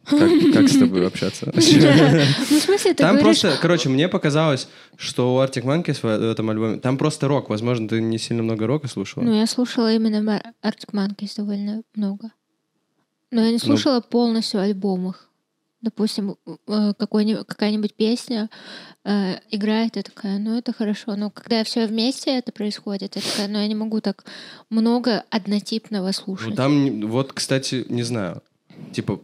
[0.04, 0.18] Как,
[0.52, 1.52] как с тобой общаться?
[1.54, 3.40] Ну, в смысле, ты Там говоришь...
[3.40, 7.48] просто, короче, мне показалось, что у Arctic Monkeys в, этом альбоме, там просто рок.
[7.48, 9.22] Возможно, ты не сильно много рока слушала.
[9.22, 12.32] Ну, я слушала именно Arctic Monkeys довольно много.
[13.30, 15.28] Но я не слушала полностью альбом их.
[15.82, 18.48] Допустим, какая-нибудь песня
[19.04, 21.16] э, играет, я такая, ну это хорошо.
[21.16, 24.24] Но когда все вместе это происходит, я такая, ну я не могу так
[24.70, 26.50] много однотипного слушать.
[26.50, 28.42] Ну, там, вот, кстати, не знаю.
[28.92, 29.20] Типа,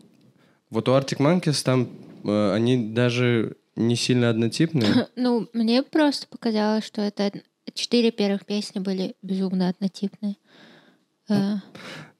[0.71, 1.89] вот у Arctic Monkeys там
[2.25, 5.09] э, они даже не сильно однотипные.
[5.17, 7.33] Ну, мне просто показалось, что это
[7.75, 10.37] четыре первых песни были безумно однотипные.
[11.29, 11.57] Э,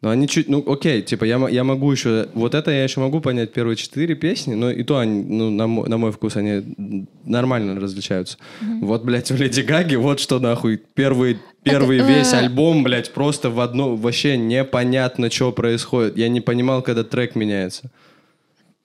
[0.01, 3.21] Но они чуть, ну, окей, типа, я, я могу еще, вот это я еще могу
[3.21, 7.07] понять первые четыре песни, но и то они, ну, на мой, на мой вкус, они
[7.25, 8.39] нормально различаются.
[8.81, 13.51] Вот, блядь, у Леди Гаги, вот что нахуй, первый, первый э, весь альбом, блядь, просто
[13.51, 16.17] в одно, вообще непонятно, что происходит.
[16.17, 17.91] Я не понимал, когда трек меняется.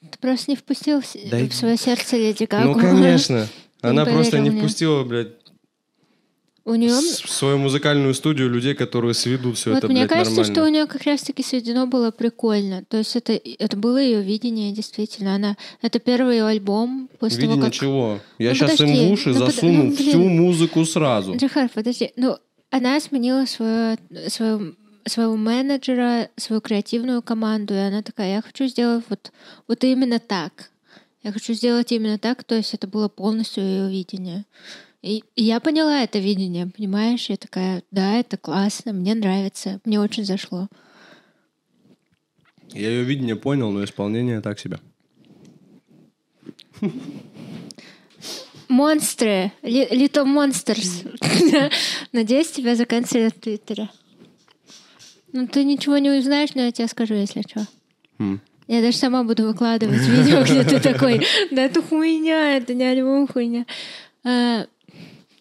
[0.01, 2.73] Ты просто не впустил в, Да в свое сердце Леди Гагу.
[2.73, 3.47] Ну, конечно.
[3.81, 4.59] Она просто не мне.
[4.61, 5.42] впустила, блядь,
[6.65, 6.93] У нее...
[6.93, 10.53] в свою музыкальную студию людей, которые сведут все Вот это, мне блядь, кажется, нормально.
[10.55, 12.85] что у нее как раз-таки сведено было прикольно.
[12.85, 15.35] То есть это, это было ее видение, действительно.
[15.35, 17.73] Она, это первый ее альбом после Видение того, как...
[17.73, 18.19] чего?
[18.39, 21.35] Я Ну, сейчас им подожди, в уши ну, под- засуну ну, всю музыку сразу.
[21.35, 22.11] Джихар, подожди.
[22.15, 22.37] Ну,
[22.69, 23.97] она сменила свою,
[24.29, 29.33] свою, своего менеджера, свою креативную команду, и она такая, я хочу сделать вот,
[29.67, 30.69] вот именно так.
[31.23, 34.45] Я хочу сделать именно так, то есть это было полностью ее видение.
[35.03, 37.29] И, и я поняла это видение, понимаешь?
[37.29, 40.69] Я такая, да, это классно, мне нравится, мне очень зашло.
[42.69, 44.79] Я ее видение понял, но исполнение так себе.
[48.69, 51.71] Монстры, Little Monsters.
[52.13, 53.89] Надеюсь, тебя заканчивают в Твиттере.
[55.33, 57.67] Ну, ты ничего не узнаешь, но я тебе скажу, если что.
[58.19, 58.39] М.
[58.67, 63.27] Я даже сама буду выкладывать видео, где ты такой, да это хуйня, это не альбом
[63.27, 63.65] хуйня.
[64.23, 64.65] А,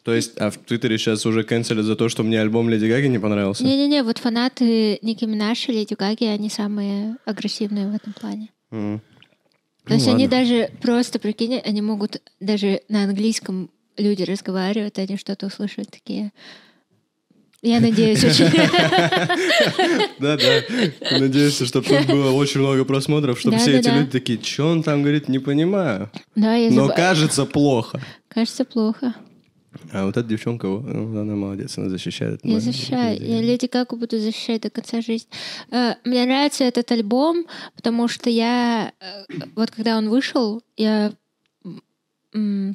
[0.05, 3.07] То есть, а в Твиттере сейчас уже канцелят за то, что мне альбом Леди Гаги
[3.07, 3.63] не понравился?
[3.65, 8.49] Не-не-не, вот фанаты Ники Минаж и Леди Гаги, они самые агрессивные в этом плане.
[8.73, 9.01] М.
[9.85, 10.39] То Ну есть они ладно.
[10.39, 16.33] даже просто, прикинь, они могут даже на английском люди разговаривают, они что-то услышат такие.
[17.63, 18.47] Я надеюсь, очень.
[20.19, 20.63] Да-да.
[21.19, 25.03] Надеюсь, что тут было очень много просмотров, чтобы все эти люди такие, что он там
[25.03, 26.11] говорит, не понимаю.
[26.35, 28.01] Да, Но кажется плохо.
[28.29, 29.15] Кажется, плохо.
[29.93, 32.41] А вот эта девчонка, ну, она молодец, она защищает.
[32.43, 33.21] Я защищаю.
[33.21, 35.29] Я Леди Гагу буду защищать до конца жизни.
[35.71, 38.93] Э, мне нравится этот альбом, потому что я...
[39.01, 39.25] Э,
[39.57, 41.13] вот когда он вышел, я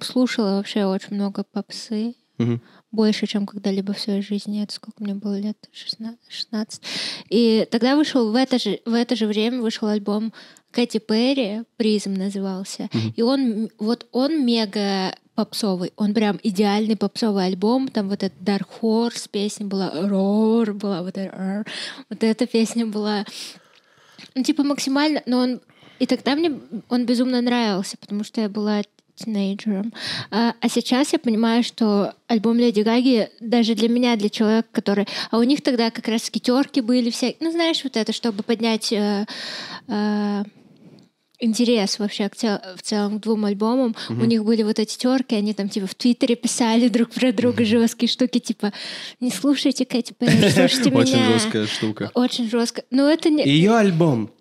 [0.01, 2.13] слушала вообще очень много попсы.
[2.39, 2.59] Угу.
[2.91, 4.63] Больше, чем когда-либо в своей жизни.
[4.63, 5.57] Это сколько мне было лет?
[5.71, 6.19] 16.
[6.29, 6.81] 16.
[7.29, 10.31] И тогда вышел в это же, в это же время вышел альбом
[10.71, 12.83] Кэти Перри, «Призм» назывался.
[12.83, 13.13] Mm-hmm.
[13.15, 15.93] И он, вот он мега попсовый.
[15.97, 17.89] Он прям идеальный попсовый альбом.
[17.89, 21.63] Там вот этот Dark Horse песня была, Рор была, вот, это,
[22.09, 23.23] вот эта песня была,
[24.33, 25.61] ну, типа максимально, но он
[25.99, 28.81] и тогда мне он безумно нравился, потому что я была
[29.15, 29.93] тинейджером.
[30.31, 35.07] А, а сейчас я понимаю, что альбом Леди Гаги даже для меня, для человека, который...
[35.31, 37.35] А у них тогда как раз скитерки были все...
[37.39, 38.91] Ну, знаешь, вот это, чтобы поднять...
[38.91, 39.25] Э,
[39.87, 40.43] э,
[41.39, 43.95] интерес вообще к цел, в целом к двум альбомам.
[44.09, 44.21] Mm-hmm.
[44.21, 47.63] У них были вот эти терки, они там типа в Твиттере писали друг про друга
[47.63, 47.81] mm-hmm.
[47.81, 48.73] жесткие штуки, типа
[49.19, 51.01] не слушайте Кэти Перри, слушайте меня.
[51.01, 52.11] Очень жесткая штука.
[52.13, 52.83] Очень жестко.
[52.91, 53.45] Но это не...
[53.45, 54.31] Ее альбом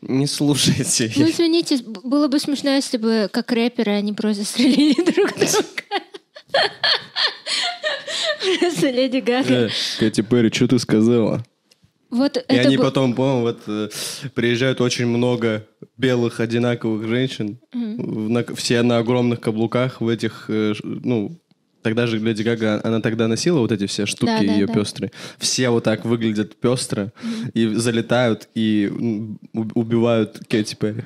[0.00, 1.12] не слушайте.
[1.16, 5.64] Ну, извините, было бы смешно, если бы как рэперы они просто стрелили друг друга.
[8.58, 9.66] Просто Леди Гага.
[9.66, 11.44] Э, Кэти Перри, что ты сказала?
[12.10, 12.82] Вот и это они б...
[12.82, 13.88] потом, по-моему, вот э,
[14.34, 18.28] приезжают очень много белых одинаковых женщин, mm-hmm.
[18.28, 21.36] на, все на огромных каблуках в этих, э, ну,
[21.82, 24.74] Тогда же Леди Гага, она тогда носила вот эти все штуки да, да, ее да.
[24.74, 25.12] пестрые.
[25.38, 27.50] Все вот так выглядят пестро mm-hmm.
[27.54, 28.92] и залетают и
[29.54, 31.04] убивают Кэти Перри.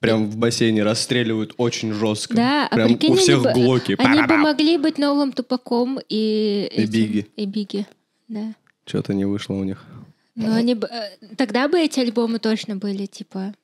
[0.00, 2.34] Прям в бассейне расстреливают очень жестко.
[2.34, 3.94] Да, Прям а прикинь, у всех они глоки.
[3.94, 6.68] Бы, они бы могли быть новым тупаком и...
[6.70, 7.26] И этим, Биги.
[7.36, 7.86] И Биги,
[8.28, 8.54] да.
[8.84, 9.82] Что-то не вышло у них.
[10.36, 10.74] Но они.
[10.74, 13.54] Э, тогда бы эти альбомы точно были, типа,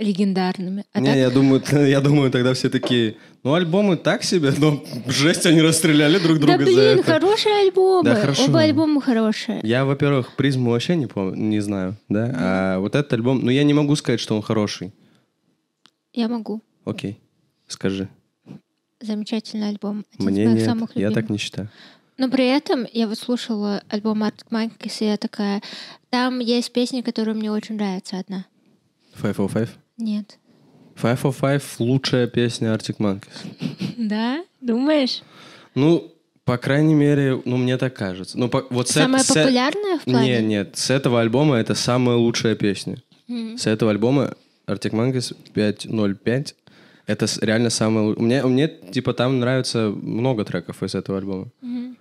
[0.00, 0.84] легендарными.
[0.92, 1.16] А не, так...
[1.16, 6.18] я, думаю, я думаю, тогда все такие, ну, альбомы так себе, но жесть, они расстреляли
[6.18, 7.02] друг друга да, блин, за это.
[7.02, 8.04] хорошие альбомы.
[8.04, 8.44] Да, хорошо.
[8.44, 9.60] Оба альбома хорошие.
[9.62, 12.34] Я, во-первых, «Призму» вообще не, помню, не знаю, да, mm.
[12.36, 14.92] а вот этот альбом, ну, я не могу сказать, что он хороший.
[16.12, 16.62] Я могу.
[16.84, 17.20] Окей,
[17.68, 18.08] скажи.
[19.00, 20.04] Замечательный альбом.
[20.18, 21.70] Один Мне нет, самых я так не считаю.
[22.20, 25.62] Но при этом я вот слушала альбом Arctic Monkeys, и я такая...
[26.10, 28.44] Там есть песня, которая мне очень нравится одна.
[29.18, 29.70] Five oh five?
[29.96, 30.38] Нет.
[31.00, 33.96] Five of Five— лучшая песня Arctic Monkeys.
[33.96, 34.44] Да?
[34.60, 35.22] Думаешь?
[35.74, 36.12] Ну,
[36.44, 38.38] по крайней мере, ну, мне так кажется.
[38.38, 40.28] Ну, по, вот самая с, популярная в плане?
[40.28, 40.76] Нет, нет.
[40.76, 42.98] С этого альбома это самая лучшая песня.
[43.28, 43.56] Mm.
[43.56, 44.34] С этого альбома
[44.66, 46.54] Arctic Monkeys 505
[47.06, 48.14] это реально самое...
[48.18, 51.48] Мне, мне, типа, там нравится много треков из этого альбома.
[51.62, 51.96] Mm-hmm.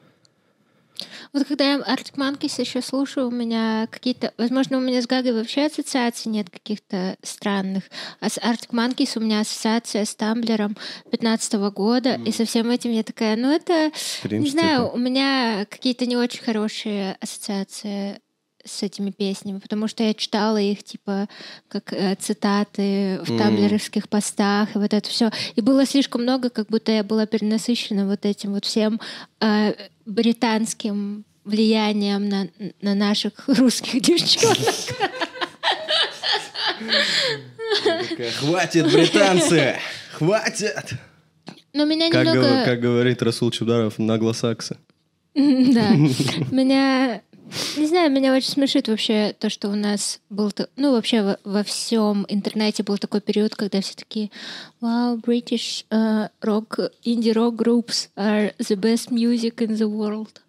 [1.33, 4.33] Вот когда я Arctic Monkeys еще слушаю, у меня какие-то...
[4.37, 7.83] Возможно, у меня с Гагой вообще ассоциаций нет каких-то странных.
[8.19, 10.75] А с Arctic Monkeys у меня ассоциация с Тамблером
[11.11, 12.15] 15 года.
[12.15, 12.27] Mm.
[12.27, 13.91] И со всем этим я такая, ну это...
[14.23, 14.95] Кринж, не знаю, типа.
[14.95, 18.19] у меня какие-то не очень хорошие ассоциации
[18.65, 21.27] с этими песнями, потому что я читала их типа
[21.67, 23.37] как э, цитаты в mm.
[23.37, 25.31] тамблеровских постах и вот это все.
[25.55, 28.99] И было слишком много, как будто я была перенасыщена вот этим вот всем
[29.39, 29.73] э,
[30.05, 32.47] британским влиянием на,
[32.81, 34.57] на наших русских девчонок.
[38.39, 39.77] Хватит, британцы!
[40.13, 40.93] Хватит!
[41.73, 42.49] Но меня как, немного...
[42.49, 44.77] гов- как говорит Расул Чударов, наглосаксы.
[45.35, 45.91] Да.
[46.51, 47.21] Меня
[47.77, 50.51] не знаю, меня очень смешит вообще то, что у нас был...
[50.75, 54.31] Ну, вообще во, во всем интернете был такой период, когда все такие
[54.81, 60.41] «Wow, British uh, rock, indie rock groups are the best music in the world».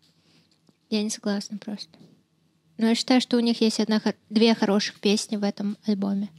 [0.90, 1.98] Я не согласна просто.
[2.78, 6.30] Но я считаю, что у них есть одна, две хороших песни в этом альбоме.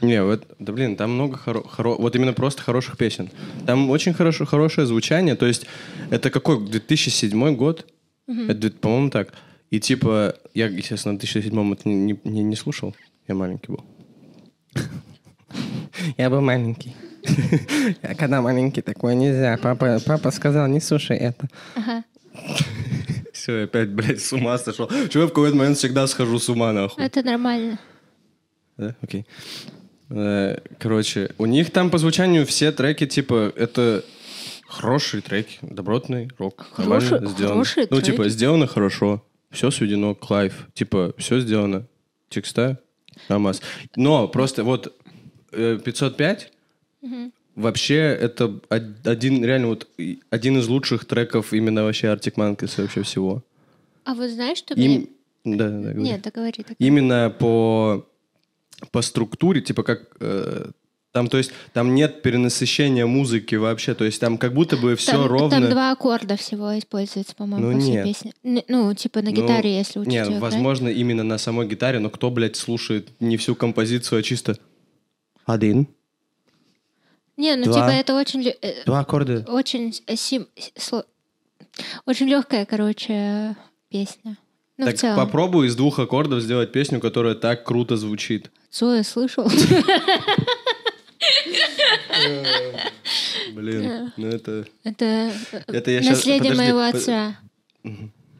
[0.00, 3.30] Не, вот, да блин, там много хоро, хоро, вот именно просто хороших песен.
[3.66, 5.66] Там очень хорошо, хорошее звучание, то есть
[6.10, 7.86] это какой, 2007 год?
[8.26, 8.50] Mm-hmm.
[8.50, 9.34] Это, по-моему, так.
[9.70, 12.94] И типа, я, естественно, в 2007 это не, не, не слушал.
[13.28, 13.84] Я маленький был.
[16.16, 16.94] Я был маленький.
[18.02, 19.58] А когда маленький, такое нельзя.
[19.62, 21.48] Папа, папа сказал, не слушай это.
[21.74, 22.04] Ага.
[23.32, 24.88] Все, я опять, блядь, с ума сошел.
[25.08, 27.02] Чего я в какой-то момент всегда схожу с ума, нахуй.
[27.02, 27.78] Это нормально.
[28.76, 28.94] Да?
[29.00, 29.26] Окей.
[30.10, 34.04] Э, короче, у них там по звучанию все треки, типа, это
[34.68, 36.66] хорошие треки, добротный рок.
[36.72, 37.54] Хороший, нормально сделано.
[37.54, 38.10] Хорошие ну, треки.
[38.10, 39.24] типа, сделано хорошо.
[39.50, 40.68] Все сведено к лайф.
[40.74, 41.86] Типа, все сделано.
[42.28, 42.78] Текста,
[43.28, 43.60] намаз.
[43.96, 44.96] Но просто вот
[45.52, 46.52] э, 505
[47.02, 47.32] Угу.
[47.56, 49.88] вообще это од- один, реально вот
[50.28, 53.42] один из лучших треков именно вообще Arctic Monkeys вообще всего.
[54.04, 55.08] А вот знаешь, что Им...
[55.44, 55.56] мне...
[55.56, 56.00] Да, да, говори.
[56.02, 56.52] Нет, договори.
[56.58, 56.76] договори.
[56.78, 58.06] Именно по,
[58.92, 60.70] по структуре, типа как э,
[61.12, 65.12] Там, то есть, там нет перенасыщения музыки вообще, то есть там как будто бы все
[65.12, 65.50] там, ровно.
[65.50, 68.04] Там два аккорда всего используется, по-моему, Ну, по всей нет.
[68.06, 68.32] песне.
[68.44, 70.40] Н- Ну, типа на Ну, гитаре, если учить Нет, играть.
[70.40, 74.56] возможно, именно на самой гитаре, но кто, блядь, слушает не всю композицию, а чисто
[75.46, 75.88] один,
[77.36, 77.74] Не, ну два.
[77.74, 78.46] типа это очень...
[78.46, 79.44] э, два аккорда.
[79.48, 80.46] Очень э, сим-
[80.78, 81.04] сло-
[82.06, 83.56] Очень легкая, короче,
[83.88, 84.36] песня.
[84.76, 85.16] Ну, в так целом.
[85.16, 88.50] попробуй из двух аккордов сделать песню, которая так круто звучит.
[88.70, 89.50] Цоя слышал?
[93.52, 94.66] Блин, ну это...
[94.84, 97.36] Это э, наследие моего отца.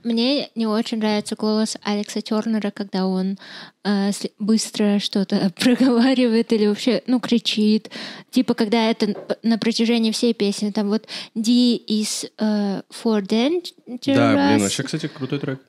[0.03, 3.39] Мне не очень нравится голос Алекса Тернера, когда он
[3.85, 7.91] э, быстро что-то проговаривает или вообще, ну, кричит.
[8.31, 14.15] Типа, когда это на протяжении всей песни, там вот D is э, for dangerous.
[14.15, 15.61] Да, блин, вообще, кстати, крутой трек.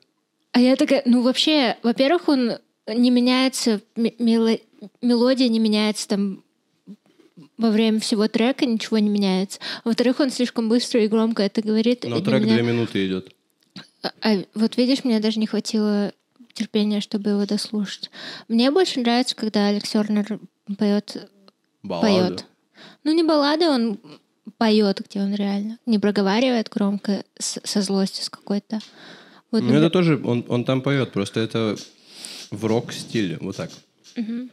[0.52, 2.52] А я такая, ну вообще, во-первых, он
[2.86, 6.42] не меняется, мелодия не меняется там
[7.58, 9.60] во время всего трека, ничего не меняется.
[9.84, 12.04] Во-вторых, он слишком быстро и громко это говорит.
[12.04, 13.32] Но трек меня- две минуты идет.
[14.02, 16.12] А, а вот видишь, мне даже не хватило
[16.54, 18.10] терпения, чтобы его дослушать.
[18.48, 20.38] Мне больше нравится, когда Алекс Тернер
[20.78, 21.30] поет,
[21.82, 22.06] Баллада.
[22.28, 22.46] поет.
[23.04, 24.00] Ну не баллады, он
[24.58, 28.80] поет, где он реально не проговаривает громко с- со злостью с какой-то.
[29.50, 31.76] Вот, Ну, например, это тоже, он, он там поет, просто это
[32.50, 33.70] в рок-стиле, вот так.
[34.16, 34.50] Не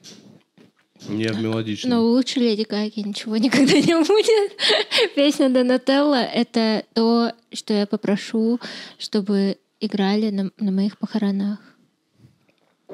[1.07, 1.91] в мелодичном.
[1.91, 4.57] Но лучше Леди Гаги ничего никогда не будет.
[5.15, 8.59] Песня Донателла— это то, что я попрошу,
[8.97, 11.59] чтобы играли на, на моих похоронах.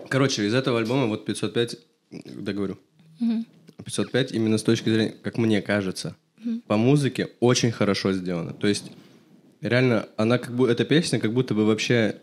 [0.09, 1.77] Короче, из этого альбома вот 505,
[2.11, 2.77] договорю.
[3.83, 6.15] 505 именно с точки зрения, как мне кажется,
[6.67, 8.53] по музыке очень хорошо сделано.
[8.53, 8.91] То есть
[9.61, 12.17] реально она как бы, эта песня как будто бы вообще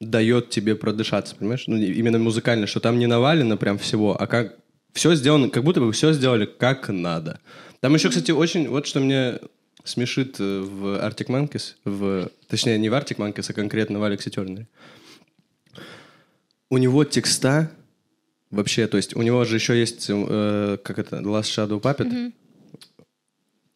[0.00, 1.64] дает тебе продышаться, понимаешь?
[1.66, 4.58] Ну, именно музыкально, что там не навалено прям всего, а как
[4.92, 7.40] все сделано, как будто бы все сделали как надо.
[7.80, 9.40] Там еще, кстати, очень, вот что мне
[9.84, 14.30] смешит э, в Arctic Monkeys, в, точнее, не в Arctic Monkeys, а конкретно в Алексе
[14.30, 14.68] Тернере.
[16.70, 17.70] У него текста
[18.50, 22.32] вообще, то есть у него же еще есть, э, как это, Last Shadow Puppet,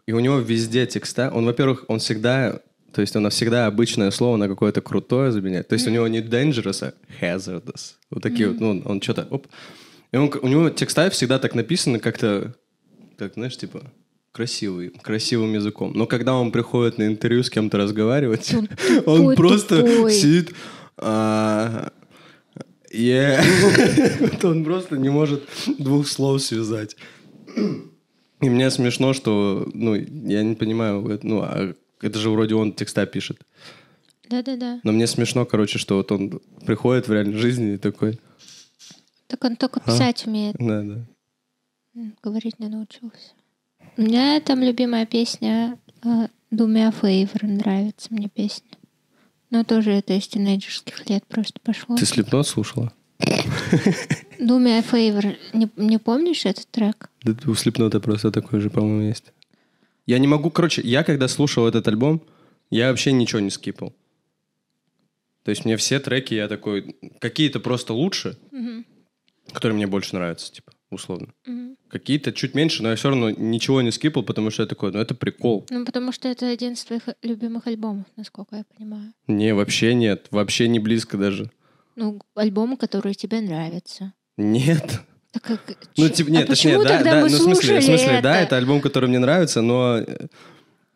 [0.06, 1.30] и у него везде текста.
[1.34, 2.60] Он, во-первых, он всегда,
[2.92, 5.66] то есть он всегда обычное слово на какое-то крутое заменяет.
[5.68, 7.94] То есть у него не dangerous, а hazardous.
[8.10, 9.48] Вот такие вот, ну, он, он что-то, оп.
[10.12, 12.54] И он, у него текста всегда так написаны как-то,
[13.16, 13.82] так, знаешь, типа,
[14.32, 15.92] красивый, красивым языком.
[15.94, 18.68] Но когда он приходит на интервью с кем-то разговаривать, он
[19.04, 20.12] тупой, просто тупой.
[20.12, 20.54] сидит...
[20.98, 21.90] а,
[22.92, 23.42] yeah.
[24.46, 25.42] Он просто не может
[25.78, 26.96] двух слов связать.
[28.42, 33.06] И мне смешно, что, ну, я не понимаю, ну, а это же вроде он текста
[33.06, 33.38] пишет.
[34.28, 34.80] Да-да-да.
[34.82, 38.18] Но мне смешно, короче, что вот он приходит в реальной жизни и такой,
[39.36, 42.00] Так он только писать умеет, да, да.
[42.22, 43.34] говорить не научился.
[43.98, 48.70] У меня там любимая песня э, «Do me a favor» нравится мне песня.
[49.50, 51.96] Но тоже это из тинейджерских лет просто пошло.
[51.96, 52.94] Ты слепнот слушала?
[53.18, 55.36] «Do me a favor».
[55.52, 57.10] Не, не помнишь этот трек?
[57.22, 59.34] Да у слепнота просто такой же, по-моему, есть.
[60.06, 62.22] Я не могу, короче, я когда слушал этот альбом,
[62.70, 63.94] я вообще ничего не скипал.
[65.42, 68.38] То есть мне все треки, я такой, какие-то просто лучше,
[69.52, 71.28] которые мне больше нравятся, типа, условно.
[71.88, 74.98] Какие-то чуть меньше, но я все равно ничего не скипал, потому что я такой, ну
[74.98, 75.66] это прикол.
[75.70, 79.12] Ну, потому что это один из твоих любимых альбомов, насколько я понимаю.
[79.28, 81.50] Не, вообще нет, вообще не близко даже.
[81.94, 84.12] Ну, альбомы, которые тебе нравятся.
[84.36, 85.00] Нет.
[85.32, 85.60] Так как...
[85.96, 88.20] Ну, типа, а нет, почему точнее, да, тогда да, мы ну, в смысле, в смысле,
[88.22, 88.46] да, это?
[88.46, 90.28] это альбом, который мне нравится, но, э,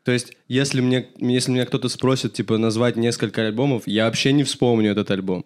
[0.02, 4.44] то есть, если мне, если меня кто-то спросит, типа, назвать несколько альбомов, я вообще не
[4.44, 5.44] вспомню этот альбом.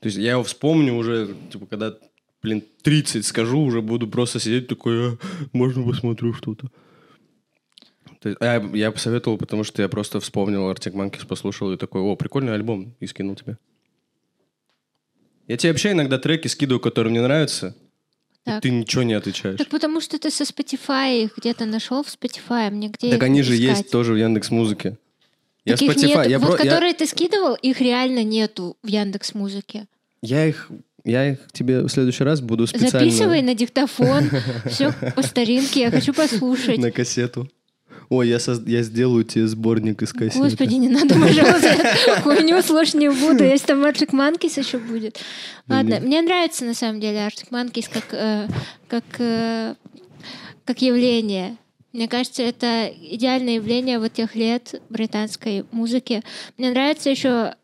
[0.00, 1.94] То есть, я его вспомню уже, типа, когда,
[2.42, 5.18] блин, 30 скажу, уже буду просто сидеть такой, «А,
[5.52, 6.68] можно посмотрю что-то.
[8.20, 12.00] То есть, а, я посоветовал, потому что я просто вспомнил Arctic Monkeys, послушал и такой,
[12.00, 13.58] о, прикольный альбом, и скинул тебе.
[15.46, 17.74] Я тебе вообще иногда треки скидываю, которые мне нравятся,
[18.44, 18.62] и Так.
[18.62, 19.58] ты ничего не отвечаешь.
[19.58, 23.42] Так потому что ты со Spotify их где-то нашел в Spotify, мне где Так они
[23.42, 23.78] же искать?
[23.78, 24.98] есть тоже в Яндекс Музыке.
[25.68, 26.30] Я Так их Spotify, нету.
[26.30, 29.86] я, вот про- я- которые ты скидывал, их реально нету в Яндекс Музыке.
[30.22, 30.68] я их,
[31.04, 34.28] я их тебе в следующий раз буду специально Записывай на диктофон,
[34.70, 36.78] все по старинке, я хочу послушать.
[36.78, 37.48] на кассету.
[38.10, 40.38] Ой, я, соз- я сделаю тебе сборник из кассеты.
[40.38, 45.18] Господи, не надо, пожалуйста, хуйню слушать не буду, если там Arctic Monkeys еще будет.
[45.68, 48.48] Ладно, мне нравится на самом деле Arctic Monkeys как, э,
[48.88, 49.74] как, э,
[50.64, 51.58] как явление.
[51.92, 56.22] Мне кажется, это идеальное явление вот тех лет британской музыки.
[56.56, 57.54] Мне нравится еще...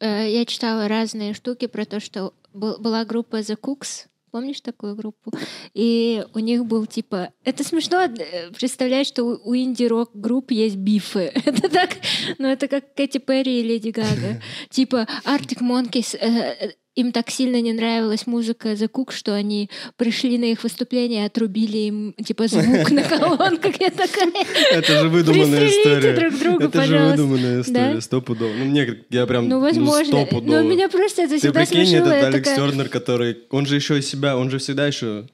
[0.00, 4.94] э, я читала разные штуки про то, что был- была группа The Cooks, помнишь такую
[4.94, 5.32] группу?
[5.74, 7.30] И у них был типа...
[7.44, 11.32] Это смешно э, представлять, что у инди-рок групп есть бифы.
[11.44, 11.90] Это так...
[12.38, 14.40] Ну, это как Кэти Перри и Леди Гага.
[14.70, 20.36] Типа Arctic Monkeys э, им так сильно не нравилась музыка The Cook, что они пришли
[20.36, 23.80] на их выступление и отрубили им, типа, звук на колонках.
[23.80, 24.32] Я такая...
[24.72, 26.12] Это же выдуманная история.
[26.14, 28.52] друг друга, Это же выдуманная история, стопудово.
[28.52, 30.22] Ну, мне, я прям, Ну, возможно.
[30.24, 30.56] стопудово.
[30.56, 32.08] Но меня просто это Ты всегда прикинь, смешило.
[32.08, 33.38] этот Алекс Тернер, который...
[33.50, 35.26] Он же еще из себя, он же всегда еще...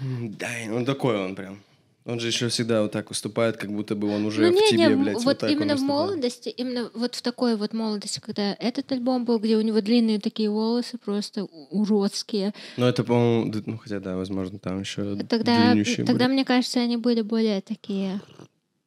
[0.00, 1.60] Да, он такой он прям.
[2.04, 4.68] Он же еще всегда вот так выступает, как будто бы он уже Ну, в не,
[4.70, 5.14] тебе, не, блядь.
[5.14, 8.90] вот, вот так он именно в молодости, именно вот в такой вот молодости, когда этот
[8.90, 14.00] альбом был, где у него длинные такие волосы просто уродские, Ну, это, по-моему, ну, хотя,
[14.00, 15.72] да, возможно, там еще тогда,
[16.04, 16.32] тогда были.
[16.32, 18.20] мне кажется, они были более такие...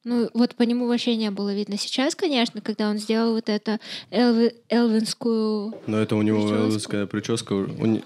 [0.04, 1.80] Ну, вот по нему вообще не было видно.
[1.80, 3.80] Сейчас, конечно, когда он сделал вот это
[4.12, 5.74] элви- элвинскую...
[5.88, 7.56] Но это у него элвинская прическа.
[7.56, 8.04] не-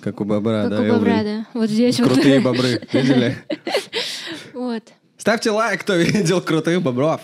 [0.00, 1.46] Как у бобра, как да, у бобра, да.
[1.54, 2.12] Вот здесь вот.
[2.12, 3.36] Крутые бобры, видели?
[4.52, 4.82] Вот.
[5.16, 7.20] Ставьте лайк, кто видел крутых бобров.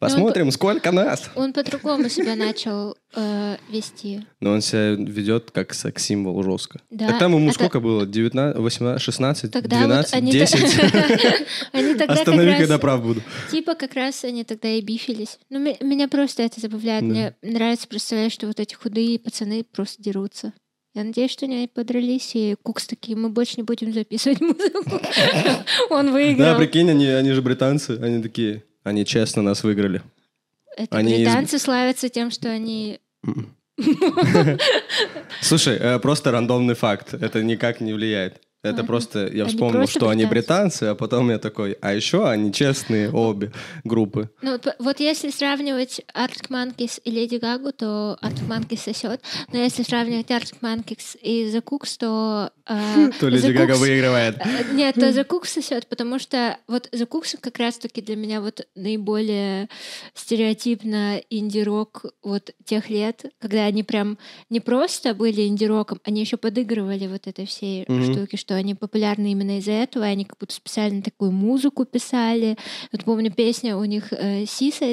[0.00, 1.30] Ну, Посмотрим, сколько нас.
[1.34, 4.26] Он по-другому себя начал э, вести.
[4.40, 6.80] Но он себя ведет как секс-символ жестко.
[6.90, 8.04] Да, там ему это- сколько было?
[8.04, 10.32] 19, 18, 16, Тогда 12, вот они...
[10.32, 10.60] 10?
[11.72, 13.22] Они тогда как Останови, раз- когда прав буду.
[13.50, 15.38] Типа как раз они тогда и бифились.
[15.48, 17.02] Ну, ме- меня просто это забавляет.
[17.02, 17.08] Да.
[17.08, 20.52] Мне нравится представлять, что вот эти худые пацаны просто дерутся.
[20.94, 24.80] Я надеюсь, что они подрались, и Кукс такие, мы больше не будем записывать музыку.
[25.90, 26.56] Он Да, выиграл.
[26.56, 30.02] прикинь, они, они же британцы, они такие, они честно нас выиграли.
[30.76, 33.00] Это они из- британцы славятся тем, что они...
[35.40, 38.40] Слушай, э, просто рандомный факт, это никак не влияет.
[38.64, 38.84] Это Ага.
[38.86, 40.34] просто, я вспомнил, просто что они британцы.
[40.80, 43.52] британцы, а потом я такой, а еще они честные обе
[43.84, 44.30] группы.
[44.42, 49.20] Ну, вот если сравнивать Arctic Monkeys и Леди Гагу, то Arctic Monkeys сосет.
[49.52, 52.50] Но если сравнивать Arctic Monkeys и The Cooks, то...
[52.66, 54.36] э, То Леди Гага выигрывает.
[54.38, 58.40] Э, Нет, то The Cooks сосет, потому что вот The Cooks как раз-таки для меня
[58.40, 59.68] вот наиболее
[60.14, 64.18] стереотипно инди-рок вот тех лет, когда они прям
[64.50, 68.12] не просто были инди-роком, они еще подыгрывали вот этой всей Мгм.
[68.12, 72.56] штуки, что они популярны именно из-за этого, и они как будто специально такую музыку писали.
[72.92, 74.44] Вот помню, песня у них э,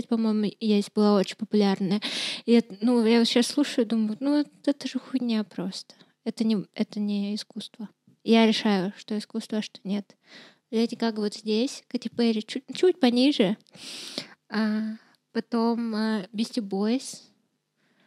[0.07, 2.01] по-моему, есть, была очень популярная.
[2.45, 5.95] И ну, я вот сейчас слушаю, думаю, ну, это же хуйня просто.
[6.23, 7.89] Это не, это не искусство.
[8.23, 10.15] Я решаю, что искусство, а что нет.
[10.69, 13.57] Леди Гага вот здесь, Кэти Перри чуть, чуть пониже.
[14.49, 14.95] А
[15.33, 17.30] потом э, Beastie Boys.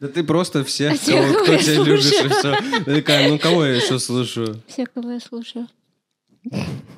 [0.04, 2.56] Да ты просто всех, А кого, кто тебя любишь, и слушаю.
[2.60, 2.84] все.
[2.84, 4.62] такая, ну кого я еще слушаю?
[4.66, 5.66] Все, кого я слушаю.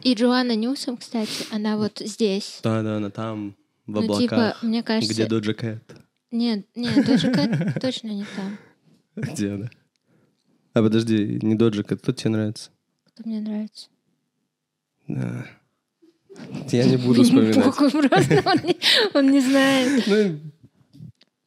[0.03, 2.59] И Джоанна Ньюсом, кстати, она вот здесь.
[2.65, 3.55] Да, да, она там,
[3.87, 4.21] в ну, облаках.
[4.23, 5.15] типа, мне кажется...
[5.15, 5.85] Где Доджа Кэт?
[6.33, 8.59] Нет, нет, Доджа Кэт точно не там.
[9.15, 9.71] Где она?
[10.73, 12.71] А подожди, не Доджа Кэт, кто тебе нравится?
[13.05, 13.87] Кто мне нравится.
[15.07, 15.47] Да.
[16.73, 17.63] Я не буду вспоминать.
[17.63, 18.77] Похуй просто, он не,
[19.15, 20.05] он не знает.
[20.09, 20.41] Ну,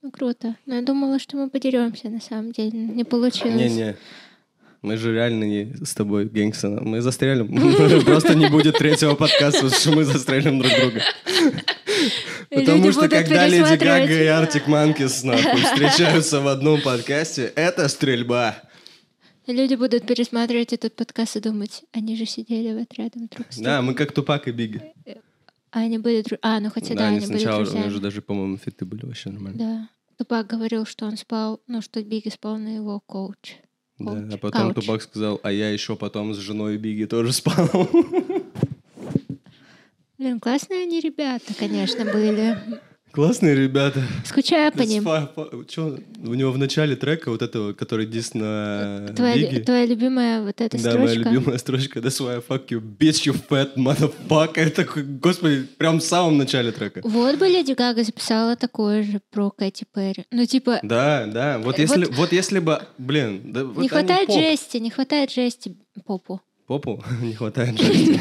[0.02, 0.56] Ну, круто.
[0.66, 2.80] Но я думала, что мы подеремся, на самом деле.
[2.80, 3.56] Не получилось.
[3.56, 3.98] Не-не.
[4.82, 6.80] Мы же реально не с тобой гангстера.
[6.82, 7.48] Мы застрелим.
[8.06, 11.02] Просто не будет третьего подкаста, потому что мы застрелим друг друга.
[12.50, 13.76] Потому что когда Леди.
[13.78, 18.56] Гага и Артик Манкис встречаются в одном подкасте, это стрельба.
[19.46, 23.76] Люди будут пересматривать этот подкаст и думать, они же сидели вот рядом друг с Да,
[23.78, 23.86] другом.
[23.86, 24.82] мы как Тупак и Биги.
[25.72, 27.90] А они были дру- А, ну хотя да, Да, они они были сначала, у друзьями.
[27.90, 29.58] же даже, по-моему, фиты были вообще нормально.
[29.60, 29.90] Да.
[30.18, 33.56] Тупак говорил, что он спал, ну, что Бигги спал на его коуч.
[34.00, 34.76] Да, а потом Кауч.
[34.86, 37.70] Тупак сказал, а я еще потом с женой Биги тоже спал.
[40.18, 42.58] Блин, классные они ребята, конечно, были.
[43.12, 44.04] Классные ребята.
[44.24, 45.04] Скучаю по ним.
[45.68, 49.62] Чё, у него в начале трека вот этого, который дис на Твоя, Биги.
[49.64, 51.30] твоя любимая вот эта Да, моя строчка.
[51.30, 54.60] любимая строчка That's why I fucked your bitch, you fat motherfucker.
[54.64, 57.02] Я такой, господи, прям в самом начале трека.
[57.04, 60.26] Вот бы Леди Гага записала такое же про Кэти Перри.
[60.32, 63.90] Ну, типа, Да, да, вот Э, если, вот- вот если бы, блин, да, вот не
[63.90, 64.38] хватает поп.
[64.40, 66.42] жести, не хватает жести попу.
[66.68, 68.20] Попу не хватает жести.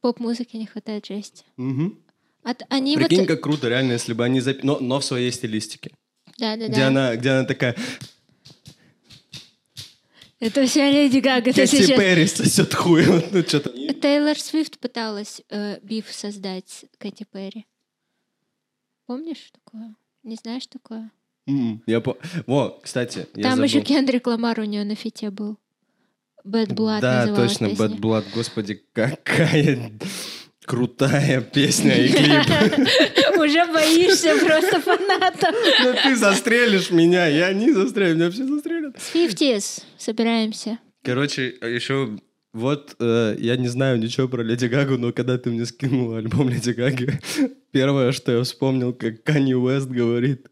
[0.00, 1.44] Поп-музыки не хватает жести.
[1.58, 1.98] Мгм.
[2.42, 3.28] От, они Прикинь, вот...
[3.28, 4.60] как круто, реально, если бы они запи...
[4.62, 5.90] но, но в своей стилистике.
[6.38, 6.86] Да, да, Где да.
[6.88, 7.74] она, где она такая,
[10.40, 11.52] Это вся Леди Гага.
[11.52, 11.98] Кэти сейчас...
[11.98, 13.04] Перри сосет хуй.
[13.32, 13.70] Ну, что-то.
[13.94, 17.66] Тейлор Свифт пыталась э, биф создать Кэти Перри.
[19.06, 19.96] Помнишь такое?
[20.22, 21.10] Не знаешь такое?
[21.48, 22.16] М, Я по...
[22.46, 23.64] Во, кстати, я Там забыл.
[23.64, 25.58] еще Кендрик Ламар у нее на фите был.
[26.44, 27.86] Bad Blood Да, точно, песня.
[27.86, 28.26] Bad Blood.
[28.32, 29.90] Господи, какая
[30.68, 32.88] крутая песня и клип.
[33.38, 35.54] уже боишься просто фанатов.
[35.82, 39.00] Ну ты застрелишь меня, я не застрелю, меня все застрелят.
[39.00, 40.78] С 50 собираемся.
[41.02, 42.18] Короче, еще
[42.52, 46.50] вот э, я не знаю ничего про Леди Гагу, но когда ты мне скинул альбом
[46.50, 47.18] Леди Гаги,
[47.72, 50.48] первое, что я вспомнил, как Канни Уэст говорит,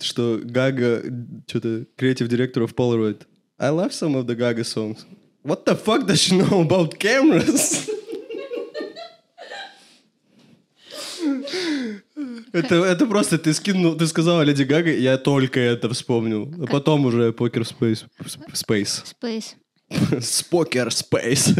[0.00, 1.02] что Гага,
[1.46, 3.26] что-то, креатив директор of Polaroid,
[3.58, 5.04] I love some of the Gaga songs.
[5.42, 7.90] What the fuck does she know about cameras?
[12.56, 16.52] Это, это просто ты скинул, ты сказала Леди Гага, я только это вспомнил.
[16.62, 18.04] А потом уже Покер Спейс.
[18.52, 19.02] Спейс.
[19.04, 19.56] Спейс.
[20.20, 21.54] Спокер Спейс.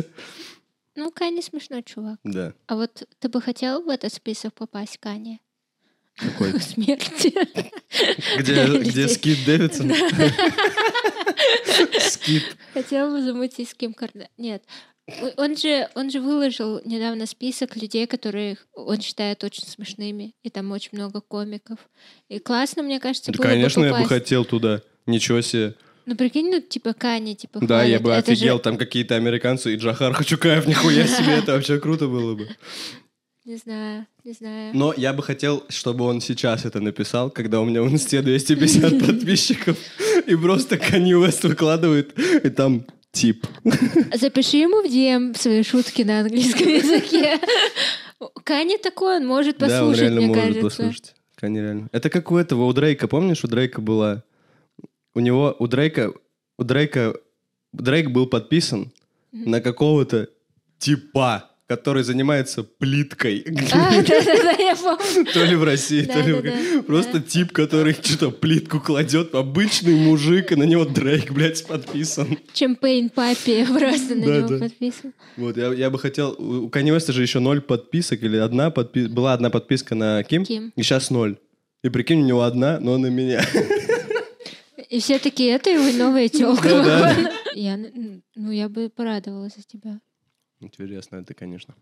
[0.95, 2.19] Ну, Кани смешной чувак.
[2.25, 2.55] Да.
[2.67, 5.41] А вот ты бы хотел в этот список попасть, Кани?
[6.17, 6.59] Какой?
[6.61, 7.35] Смерти.
[8.39, 9.93] Где, где Скит Дэвидсон?
[12.01, 12.57] Скит.
[12.73, 14.29] Хотел бы замутить с Ким Карда.
[14.39, 14.65] Нет.
[15.37, 20.73] Он же, он же выложил недавно список людей, которых он считает очень смешными, и там
[20.73, 21.79] очень много комиков.
[22.29, 24.83] И классно, мне кажется, Да, было конечно, бы я бы хотел туда.
[25.07, 25.75] Ничего себе.
[26.07, 28.03] Ну, прикинь, ну, типа Кани, типа Да, я хвалят.
[28.03, 32.09] бы Это же- офигел, там какие-то американцы и Джахар Хачукаев, нихуя себе, это вообще круто
[32.09, 32.49] было бы.
[33.45, 34.73] Не знаю, не знаю.
[34.75, 38.99] Но я бы хотел, чтобы он сейчас это написал, когда у меня в инсте 250
[39.07, 39.79] подписчиков,
[40.27, 42.85] и просто Kanye West выкладывает, и там
[43.17, 43.47] тип.
[44.15, 47.39] Запиши ему в DM свои шутки на английском языке.
[48.45, 50.63] Кани такой, он может Да, он послушать, реально мне может кажется.
[50.63, 51.15] послушать.
[51.41, 51.89] Kanye реально.
[51.93, 54.23] Это как у этого, у Дрейка, помнишь, у Дрейка была...
[55.15, 56.13] У него, у Дрейка,
[56.59, 57.15] у Дрейка,
[57.73, 58.93] Дрейк был подписан
[59.33, 60.29] на какого-то
[60.79, 63.45] типа, который занимается плиткой.
[63.73, 65.27] А, да-да-да, я помню.
[65.33, 66.83] То ли в России, то ли в...
[66.83, 72.39] Просто тип, который что-то плитку кладет, обычный мужик, и на него Дрейк, блядь, подписан.
[72.53, 74.59] Чемпейн папе просто на Да, него да.
[74.59, 75.13] подписан.
[75.37, 76.35] Вот, я, я бы хотел...
[76.39, 79.11] У Kanye West же еще ноль подписок, или одна подписка...
[79.11, 80.73] Была одна подписка на Ким, Ким.
[80.77, 81.37] и сейчас ноль.
[81.83, 83.45] И прикинь, у него одна, но на меня.
[84.89, 86.69] И все такие, это его новая телка.
[86.69, 87.33] Да-да.
[87.55, 87.77] Я,
[88.37, 90.01] ну, я бы порадовалась за тебя.
[90.61, 91.75] Интересно это, конечно.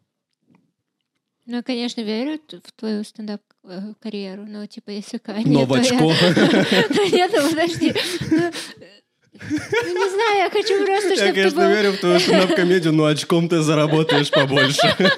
[1.46, 5.44] Ну, я, конечно, верю в твою стендап-карьеру, но, типа, если Кани...
[5.44, 5.94] Новачко.
[7.12, 7.92] Нет, ну, подожди.
[8.30, 8.50] Ну,
[9.32, 13.04] ну, не знаю, я хочу просто, Я, чтобы ты конечно, верю в твою стендап-комедию, но
[13.04, 14.80] очком ты заработаешь побольше.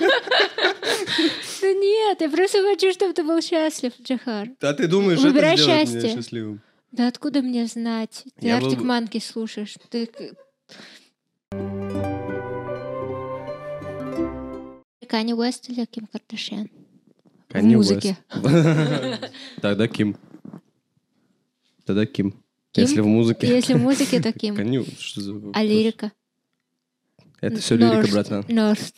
[1.62, 4.50] Да нет, я просто хочу, чтобы ты был счастлив, Джахар.
[4.60, 6.60] А ты думаешь, это сделает меня счастливым?
[6.92, 8.22] Да откуда мне знать?
[8.38, 9.74] Ты Я Артик Манки слушаешь.
[9.90, 10.08] Ты...
[15.06, 16.68] Канни Уэст или Ким Кардашьян?
[17.48, 18.18] Kanye музыке.
[18.30, 19.30] West.
[19.62, 20.16] Тогда Ким.
[21.84, 22.34] Тогда Ким.
[22.74, 23.46] Если в музыке.
[23.46, 24.56] Если в музыке, то Ким.
[24.56, 26.12] Kanye, что за А лирика?
[27.40, 28.44] Это все лирика, братан.
[28.48, 28.96] Норст.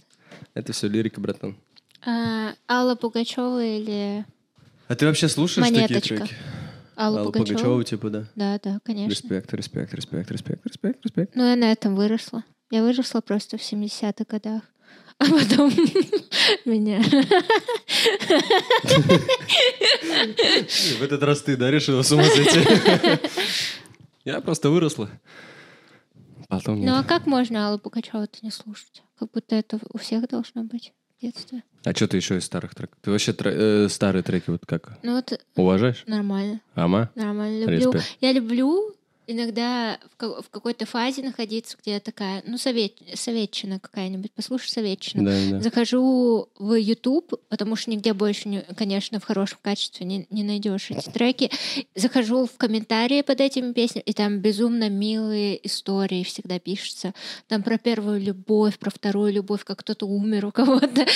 [0.55, 1.57] Это все лирика, братан.
[2.05, 4.25] А, Алла Пугачева или
[4.87, 6.29] А ты вообще слушаешь такие треки?
[6.97, 7.59] Алла, Алла Пугачева?
[7.59, 8.25] Пугачева, типа, да.
[8.35, 9.11] Да, да, конечно.
[9.11, 11.37] Респект, респект, респект, респект, респект, респект.
[11.37, 12.45] Ну, я на этом выросла.
[12.71, 14.63] Я выросла просто в 70-х годах.
[15.19, 15.71] А потом
[16.65, 17.03] меня...
[20.99, 22.61] В этот раз ты, да, решила с ума сойти?
[24.25, 25.09] Я просто выросла.
[26.49, 27.07] Потом Ну, а нет.
[27.07, 29.03] как можно Аллу Пугачеву-то не слушать?
[29.19, 31.63] Как будто это у всех должно быть в детстве.
[31.85, 32.99] А что ты еще из старых треков?
[33.03, 33.55] Ты вообще тре-
[33.85, 36.05] э, старые треки вот как Ну, вот уважаешь?
[36.07, 36.61] нормально.
[36.75, 37.11] Ама?
[37.15, 37.61] Нормально.
[37.65, 37.93] Люблю.
[37.93, 38.17] Респект.
[38.21, 38.95] Я люблю
[39.29, 45.25] иногда в, в какой-то фазе находиться, где я такая, ну, совет, советчина какая-нибудь, послушай советчину.
[45.25, 45.61] Да, да.
[45.61, 50.91] Захожу в YouTube, потому что нигде больше, не, конечно, в хорошем качестве не, не найдешь
[50.91, 51.51] эти треки.
[51.95, 57.13] Захожу в комментарии под этими песнями, и там безумно милые истории всегда пишутся.
[57.49, 61.07] Там про первую любовь, про вторую любовь, как кто-то умер у кого-то.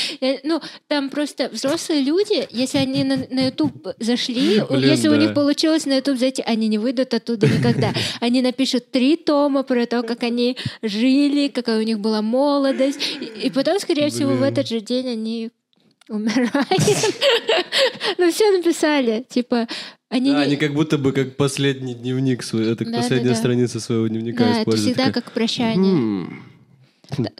[0.45, 5.17] Ну, там просто взрослые люди, если они на, на YouTube зашли, Блин, если у да.
[5.17, 7.95] них получилось на YouTube зайти, они не выйдут оттуда никогда.
[8.21, 13.01] Они напишут три тома про то, как они жили, какая у них была молодость.
[13.21, 14.53] И, и потом, скорее всего, в Блин.
[14.53, 15.51] этот же день они
[16.09, 16.53] умирают.
[18.19, 19.25] Ну, все написали.
[19.29, 19.67] Типа,
[20.09, 23.35] они Да, не- они как будто бы как последний дневник свой, это Да, последняя да,
[23.35, 23.37] да.
[23.37, 24.89] страница своего дневника Да, это используют.
[24.97, 25.93] всегда Такая, как прощание.
[25.95, 26.43] «М,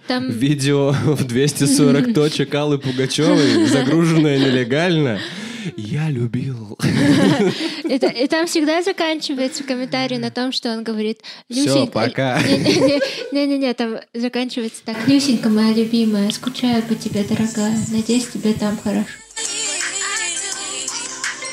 [0.07, 5.19] Там Видео в 240 точек Аллы Пугачевой, загруженное нелегально.
[5.77, 6.79] Я любил.
[7.85, 12.43] Это, и там всегда заканчивается комментарий на том, что он говорит «Люсенька...» пока.
[12.43, 14.97] Не-не-не, там заканчивается так.
[15.07, 17.77] «Люсенька, моя любимая, скучаю по тебе, дорогая.
[17.91, 19.22] Надеюсь, тебе там хорошо».